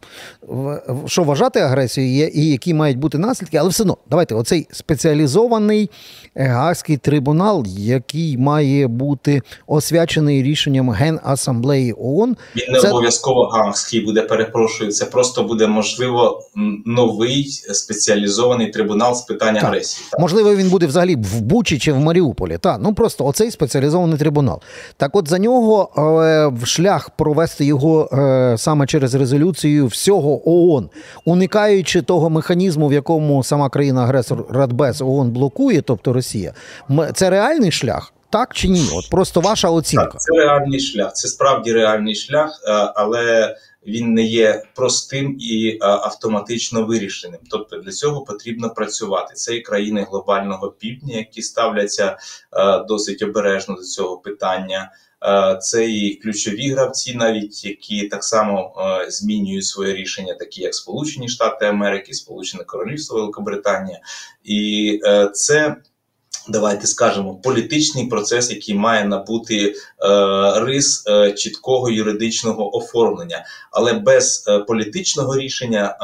що 1.06 1.22
вважати 1.22 1.60
агресією 1.60 2.28
і 2.28 2.46
які 2.46 2.74
мають 2.74 2.98
бути 2.98 3.18
наслідки, 3.18 3.56
але 3.56 3.68
все 3.68 3.82
одно, 3.82 3.96
давайте 4.10 4.34
оцей 4.34 4.68
спеціалізований 4.70 5.90
гаагський 6.34 6.96
трибунал, 6.96 7.64
який 7.66 8.38
має 8.38 8.86
бути 8.86 9.21
бути 9.22 9.42
освячений 9.66 10.42
рішенням 10.42 10.90
Генасамблеї 10.90 11.94
ООН. 11.98 12.36
Він 12.56 12.72
не 12.72 12.80
це... 12.80 12.90
обов'язково 12.90 13.44
гангський 13.44 14.00
буде. 14.04 14.22
Перепрошую. 14.22 14.90
Це 14.90 15.04
просто 15.04 15.42
буде 15.42 15.66
можливо 15.66 16.40
новий 16.86 17.44
спеціалізований 17.72 18.70
трибунал 18.70 19.14
з 19.14 19.22
питань 19.22 19.54
так. 19.54 19.64
агресії. 19.64 20.06
Так. 20.10 20.20
Можливо, 20.20 20.54
він 20.54 20.68
буде 20.68 20.86
взагалі 20.86 21.16
в 21.16 21.40
Бучі 21.40 21.78
чи 21.78 21.92
в 21.92 21.98
Маріуполі. 21.98 22.58
Так, 22.58 22.78
ну 22.82 22.94
просто 22.94 23.26
оцей 23.26 23.50
спеціалізований 23.50 24.18
трибунал. 24.18 24.60
Так, 24.96 25.16
от 25.16 25.28
за 25.28 25.38
нього 25.38 25.90
е, 25.96 26.46
в 26.62 26.66
шлях 26.66 27.10
провести 27.10 27.64
його 27.64 28.08
е, 28.12 28.54
саме 28.58 28.86
через 28.86 29.14
резолюцію 29.14 29.86
всього 29.86 30.50
ООН, 30.50 30.88
уникаючи 31.24 32.02
того 32.02 32.30
механізму, 32.30 32.88
в 32.88 32.92
якому 32.92 33.44
сама 33.44 33.68
країна-агресор 33.68 34.44
Радбез 34.50 35.02
ООН 35.02 35.30
блокує, 35.30 35.82
тобто 35.82 36.12
Росія, 36.12 36.52
це 37.14 37.30
реальний 37.30 37.70
шлях. 37.70 38.12
Так 38.32 38.54
чи 38.54 38.68
ні? 38.68 38.88
От 38.92 39.10
просто 39.10 39.40
ваша 39.40 39.70
оцінка. 39.70 40.06
Так, 40.06 40.20
Це 40.20 40.36
реальний 40.36 40.80
шлях. 40.80 41.12
Це 41.12 41.28
справді 41.28 41.72
реальний 41.72 42.14
шлях, 42.14 42.60
е, 42.66 42.72
але 42.94 43.56
він 43.86 44.14
не 44.14 44.22
є 44.22 44.62
простим 44.74 45.36
і 45.40 45.68
е, 45.68 45.78
автоматично 45.80 46.84
вирішеним. 46.84 47.40
Тобто 47.50 47.76
для 47.76 47.90
цього 47.90 48.24
потрібно 48.24 48.70
працювати. 48.70 49.34
Це 49.34 49.56
і 49.56 49.60
країни 49.60 50.06
глобального 50.10 50.70
півдня, 50.70 51.16
які 51.16 51.42
ставляться 51.42 52.16
е, 52.52 52.84
досить 52.88 53.22
обережно 53.22 53.74
до 53.74 53.82
цього 53.82 54.16
питання. 54.16 54.92
Це 55.60 55.90
і 55.90 56.14
ключові 56.14 56.70
гравці, 56.70 57.14
навіть 57.14 57.64
які 57.64 58.08
так 58.08 58.24
само 58.24 58.74
змінюють 59.08 59.64
своє 59.64 59.94
рішення, 59.94 60.34
такі 60.34 60.62
як 60.62 60.74
Сполучені 60.74 61.28
Штати 61.28 61.66
Америки, 61.66 62.14
Сполучене 62.14 62.64
Королівство 62.64 63.16
Великобританія, 63.16 64.00
і 64.44 65.00
це 65.32 65.76
Давайте 66.48 66.86
скажемо 66.86 67.34
політичний 67.34 68.06
процес, 68.06 68.50
який 68.50 68.74
має 68.74 69.04
набути 69.04 69.66
е, 69.66 69.74
рис 70.60 71.04
е, 71.06 71.32
чіткого 71.32 71.90
юридичного 71.90 72.76
оформлення, 72.76 73.44
але 73.70 73.92
без 73.92 74.44
е, 74.48 74.58
політичного 74.58 75.36
рішення 75.36 75.96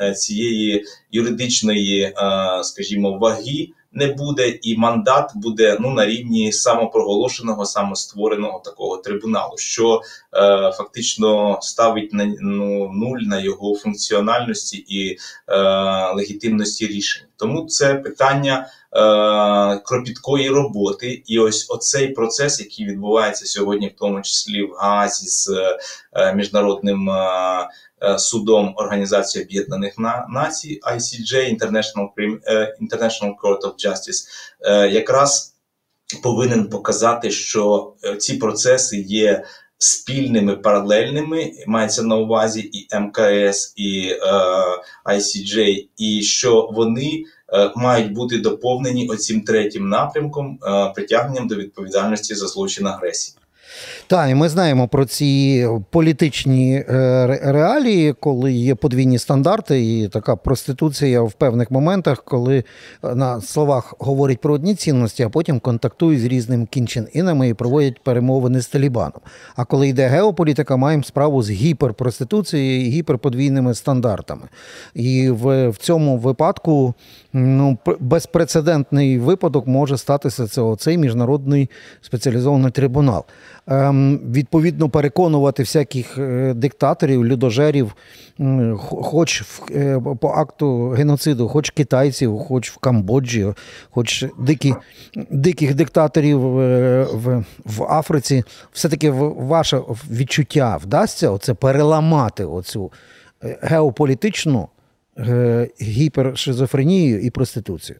е, 0.00 0.14
цієї 0.14 0.84
юридичної, 1.12 2.02
е, 2.02 2.14
скажімо, 2.62 3.18
ваги 3.18 3.68
не 3.92 4.06
буде, 4.06 4.48
і 4.62 4.76
мандат 4.76 5.30
буде 5.34 5.76
ну 5.80 5.90
на 5.90 6.06
рівні 6.06 6.52
самопроголошеного, 6.52 7.64
самоствореного 7.64 8.62
такого 8.64 8.96
трибуналу, 8.96 9.58
що 9.58 10.00
е, 10.36 10.72
фактично 10.76 11.58
ставить 11.62 12.12
на 12.12 12.34
ну, 12.40 12.90
нуль 12.92 13.20
на 13.20 13.40
його 13.40 13.74
функціональності 13.74 14.84
і 14.88 15.18
е, 15.48 15.58
легітимності 16.14 16.86
рішень. 16.86 17.22
Тому 17.36 17.66
це 17.66 17.94
питання. 17.94 18.66
Е, 18.94 19.78
кропіткої 19.84 20.48
роботи, 20.48 21.22
і 21.26 21.38
ось 21.38 21.70
оцей 21.70 22.08
процес, 22.08 22.60
який 22.60 22.86
відбувається 22.86 23.46
сьогодні, 23.46 23.88
в 23.88 23.98
тому 23.98 24.22
числі 24.22 24.62
в 24.62 24.72
Газі 24.78 25.26
з 25.26 25.50
е, 26.12 26.34
міжнародним 26.34 27.10
е, 27.10 27.68
судом 28.18 28.74
Організації 28.76 29.44
Об'єднаних 29.44 29.94
Націй 30.28 30.80
ICJ, 30.82 31.58
International 31.58 32.08
International 32.80 33.34
Court 33.42 33.60
of 33.60 33.74
Justice, 33.86 34.24
якраз 34.90 35.54
повинен 36.22 36.68
показати, 36.68 37.30
що 37.30 37.92
ці 38.18 38.34
процеси 38.34 38.96
є. 38.96 39.44
Спільними 39.78 40.56
паралельними 40.56 41.52
мається 41.66 42.02
на 42.02 42.16
увазі 42.16 42.60
і 42.60 42.98
МКС, 42.98 43.72
і 43.76 44.08
е, 44.08 44.18
ICJ, 45.06 45.88
і 45.96 46.22
що 46.22 46.70
вони 46.72 47.24
мають 47.76 48.12
бути 48.12 48.38
доповнені 48.38 49.08
оцим 49.08 49.40
третім 49.40 49.88
напрямком 49.88 50.58
е, 50.66 50.92
притягненням 50.94 51.48
до 51.48 51.54
відповідальності 51.54 52.34
за 52.34 52.46
злочин 52.46 52.86
агресії. 52.86 53.36
Так, 54.06 54.30
і 54.30 54.34
ми 54.34 54.48
знаємо 54.48 54.88
про 54.88 55.04
ці 55.04 55.68
політичні 55.90 56.74
е, 56.74 56.84
реалії, 57.44 58.12
коли 58.12 58.52
є 58.52 58.74
подвійні 58.74 59.18
стандарти, 59.18 59.84
і 59.84 60.08
така 60.08 60.36
проституція 60.36 61.22
в 61.22 61.32
певних 61.32 61.70
моментах, 61.70 62.22
коли 62.24 62.64
на 63.02 63.40
словах 63.40 63.94
говорять 63.98 64.40
про 64.40 64.54
одні 64.54 64.74
цінності, 64.74 65.22
а 65.22 65.28
потім 65.28 65.60
контактують 65.60 66.20
з 66.20 66.24
різними 66.24 66.66
кінчин-інами 66.66 67.48
і 67.48 67.54
проводять 67.54 68.00
перемовини 68.04 68.60
з 68.60 68.66
Талібаном. 68.66 69.20
А 69.56 69.64
коли 69.64 69.88
йде 69.88 70.06
геополітика, 70.06 70.76
маємо 70.76 71.02
справу 71.02 71.42
з 71.42 71.50
гіперпроституцією 71.50 72.86
і 72.86 72.90
гіперподвійними 72.90 73.74
стандартами. 73.74 74.48
І 74.94 75.30
в, 75.30 75.68
в 75.68 75.76
цьому 75.76 76.18
випадку 76.18 76.94
ну, 77.32 77.78
безпрецедентний 78.00 79.18
випадок 79.18 79.66
може 79.66 79.98
статися 79.98 80.46
це 80.46 80.60
оцей 80.60 80.98
міжнародний 80.98 81.70
спеціалізований 82.00 82.70
трибунал. 82.70 83.24
Ем, 83.66 84.20
відповідно 84.32 84.88
переконувати 84.88 85.62
всяких 85.62 86.18
е, 86.18 86.54
диктаторів, 86.54 87.26
людожерів, 87.26 87.94
хоч 88.78 89.42
е, 89.70 90.00
по 90.20 90.28
акту 90.28 90.88
геноциду, 90.88 91.48
хоч 91.48 91.70
китайців, 91.70 92.38
хоч 92.38 92.70
в 92.70 92.78
Камбоджі, 92.78 93.46
хоч 93.90 94.24
дикі, 94.38 94.74
диких 95.30 95.74
диктаторів 95.74 96.58
е, 96.58 97.06
в 97.12 97.44
в 97.64 97.82
Африці, 97.82 98.44
все-таки 98.72 99.10
ваше 99.10 99.80
відчуття 100.10 100.78
вдасться 100.82 101.30
оце 101.30 101.54
переламати 101.54 102.44
оцю 102.44 102.92
геополітичну 103.62 104.68
гіпершизофренію 105.80 107.20
і 107.20 107.30
проституцію. 107.30 107.98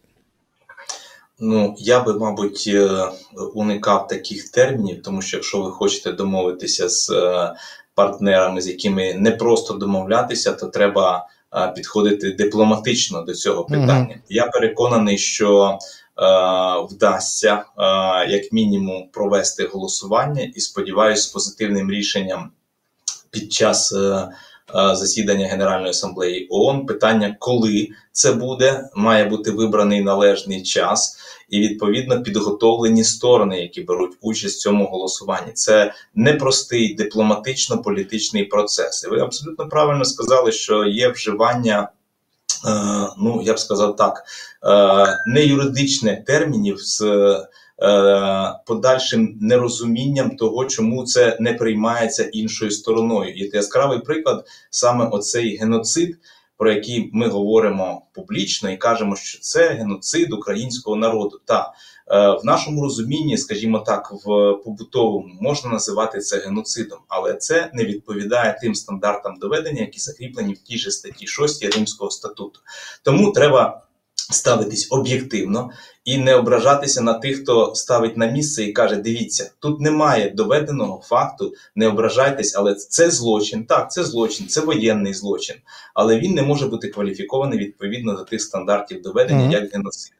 Ну, 1.44 1.74
я 1.78 2.00
би, 2.00 2.18
мабуть, 2.18 2.64
е, 2.66 3.08
уникав 3.54 4.08
таких 4.08 4.48
термінів, 4.48 5.02
тому 5.02 5.22
що 5.22 5.36
якщо 5.36 5.62
ви 5.62 5.70
хочете 5.70 6.12
домовитися 6.12 6.88
з 6.88 7.10
е, 7.10 7.52
партнерами, 7.94 8.60
з 8.60 8.68
якими 8.68 9.14
не 9.14 9.30
просто 9.30 9.74
домовлятися, 9.74 10.52
то 10.52 10.66
треба 10.66 11.26
е, 11.54 11.72
підходити 11.76 12.30
дипломатично 12.30 13.22
до 13.22 13.34
цього 13.34 13.64
питання. 13.64 14.14
Mm 14.14 14.18
-hmm. 14.18 14.28
Я 14.28 14.46
переконаний, 14.46 15.18
що 15.18 15.78
вдасться 16.90 17.64
як 18.28 18.52
мінімум 18.52 19.08
провести 19.12 19.66
голосування 19.66 20.42
і 20.54 20.60
сподіваюся, 20.60 21.22
з 21.22 21.26
позитивним 21.26 21.90
рішенням 21.90 22.50
під 23.30 23.52
час. 23.52 23.94
Засідання 24.92 25.46
Генеральної 25.46 25.90
асамблеї 25.90 26.46
ООН 26.50 26.86
питання, 26.86 27.36
коли 27.38 27.88
це 28.12 28.32
буде, 28.32 28.88
має 28.94 29.24
бути 29.24 29.50
вибраний 29.50 30.00
належний 30.00 30.62
час 30.62 31.16
і 31.52 31.60
відповідно 31.60 32.22
підготовлені 32.22 33.04
сторони, 33.04 33.60
які 33.60 33.80
беруть 33.80 34.12
участь 34.20 34.56
в 34.56 34.60
цьому 34.60 34.86
голосуванні. 34.86 35.52
Це 35.52 35.92
непростий 36.14 36.94
дипломатично-політичний 36.94 38.44
процес. 38.44 39.04
І 39.04 39.08
ви 39.08 39.20
абсолютно 39.20 39.68
правильно 39.68 40.04
сказали, 40.04 40.52
що 40.52 40.84
є 40.84 41.08
вживання. 41.08 41.88
Е, 42.66 43.08
ну, 43.18 43.42
я 43.44 43.54
б 43.54 43.58
сказав 43.58 43.96
так, 43.96 44.24
е, 44.64 45.18
не 45.26 45.44
юридичних 45.44 46.24
термінів 46.24 46.78
з 46.80 47.00
е, 47.02 47.48
подальшим 48.66 49.38
нерозумінням 49.40 50.36
того, 50.36 50.64
чому 50.64 51.04
це 51.04 51.36
не 51.40 51.52
приймається 51.52 52.24
іншою 52.24 52.70
стороною. 52.70 53.34
І 53.34 53.50
яскравий 53.52 53.98
приклад 53.98 54.46
саме 54.70 55.06
оцей 55.06 55.56
геноцид, 55.56 56.18
про 56.56 56.72
який 56.72 57.10
ми 57.12 57.28
говоримо 57.28 58.02
публічно 58.12 58.70
і 58.70 58.76
кажемо, 58.76 59.16
що 59.16 59.40
це 59.40 59.68
геноцид 59.68 60.32
українського 60.32 60.96
народу. 60.96 61.40
Та 61.44 61.72
е, 62.08 62.30
в 62.30 62.44
нашому 62.44 62.82
розумінні, 62.82 63.38
скажімо 63.38 63.78
так, 63.78 64.12
в 64.12 64.52
побутовому 64.64 65.36
можна 65.40 65.70
називати 65.70 66.18
це 66.18 66.38
геноцидом, 66.38 66.98
але 67.08 67.34
це 67.34 67.70
не 67.74 67.84
відповідає 67.84 68.58
тим 68.62 68.74
стандартам 68.74 69.36
доведення, 69.40 69.80
які 69.80 70.00
закріплені 70.00 70.54
в 70.54 70.58
тій 70.58 70.78
же 70.78 70.90
статті 70.90 71.26
6 71.26 71.74
Римського 71.74 72.10
статуту. 72.10 72.60
Тому 73.02 73.32
треба 73.32 73.82
ставитись 74.14 74.88
об'єктивно 74.90 75.70
і 76.04 76.18
не 76.18 76.34
ображатися 76.34 77.00
на 77.00 77.14
тих, 77.14 77.42
хто 77.42 77.74
ставить 77.74 78.16
на 78.16 78.26
місце 78.26 78.64
і 78.64 78.72
каже: 78.72 78.96
дивіться, 78.96 79.50
тут 79.58 79.80
немає 79.80 80.30
доведеного 80.30 81.02
факту, 81.04 81.54
не 81.76 81.88
ображайтесь, 81.88 82.54
але 82.56 82.74
це 82.74 83.10
злочин. 83.10 83.64
Так, 83.64 83.92
це 83.92 84.04
злочин, 84.04 84.46
це 84.46 84.60
воєнний 84.60 85.14
злочин, 85.14 85.56
але 85.94 86.18
він 86.18 86.34
не 86.34 86.42
може 86.42 86.66
бути 86.66 86.88
кваліфікований 86.88 87.58
відповідно 87.58 88.12
до 88.12 88.24
тих 88.24 88.42
стандартів 88.42 89.02
доведення, 89.02 89.42
Мгм. 89.42 89.52
як 89.52 89.72
геноцид. 89.72 90.12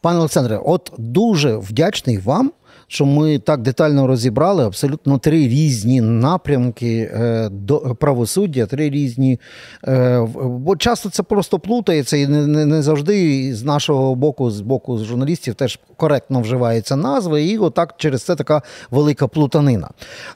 Пане 0.00 0.18
Олександре, 0.18 0.60
от 0.64 0.92
дуже 0.98 1.56
вдячний 1.56 2.18
вам, 2.18 2.52
що 2.88 3.06
ми 3.06 3.38
так 3.38 3.62
детально 3.62 4.06
розібрали 4.06 4.64
абсолютно 4.64 5.18
три 5.18 5.48
різні 5.48 6.00
напрямки 6.00 7.10
е, 7.14 7.48
до 7.48 7.78
правосуддя, 7.78 8.66
три 8.66 8.90
різні. 8.90 9.40
Е, 9.88 10.20
бо 10.44 10.76
часто 10.76 11.10
це 11.10 11.22
просто 11.22 11.58
плутається, 11.58 12.16
і 12.16 12.26
не, 12.26 12.82
завжди 12.82 13.54
з 13.54 13.64
нашого 13.64 14.14
боку, 14.14 14.50
з 14.50 14.60
боку 14.60 14.98
журналістів, 14.98 15.54
теж 15.54 15.80
коректно 15.96 16.40
вживаються 16.40 16.96
назви, 16.96 17.44
і 17.44 17.58
отак 17.58 17.94
через 17.96 18.22
це 18.22 18.36
така 18.36 18.62
велика 18.90 19.26
плутанина. 19.26 19.88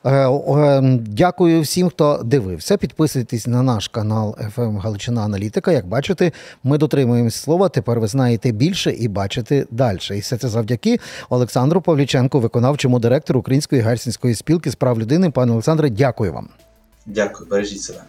Е, 0.05 0.29
е, 0.29 0.99
дякую 1.07 1.61
всім, 1.61 1.89
хто 1.89 2.21
дивився. 2.25 2.77
Підписуйтесь 2.77 3.47
на 3.47 3.63
наш 3.63 3.89
канал 3.89 4.37
FM 4.57 4.79
Галичина 4.79 5.23
Аналітика. 5.23 5.73
Як 5.73 5.87
бачите, 5.87 6.33
ми 6.65 6.79
дотримуємось 6.79 7.35
слова. 7.35 7.69
Тепер 7.69 8.01
ви 8.01 8.07
знаєте 8.07 8.53
більше 8.53 8.91
і 8.91 9.09
бачите 9.09 9.67
далі. 9.71 9.99
І 10.11 10.19
все 10.19 10.37
це 10.37 10.49
завдяки 10.49 10.99
Олександру 11.31 11.81
Павліченку, 11.81 12.40
Виконавчому 12.41 12.99
директору 12.99 13.41
Української 13.41 13.83
гельсінської 13.83 14.35
спілки 14.35 14.71
з 14.71 14.75
прав 14.75 15.01
людини. 15.01 15.31
Пане 15.31 15.53
Олександре, 15.53 15.91
дякую 15.91 16.33
вам. 16.33 16.49
Дякую, 17.07 17.51
бережіть 17.51 17.83
себе. 17.83 18.01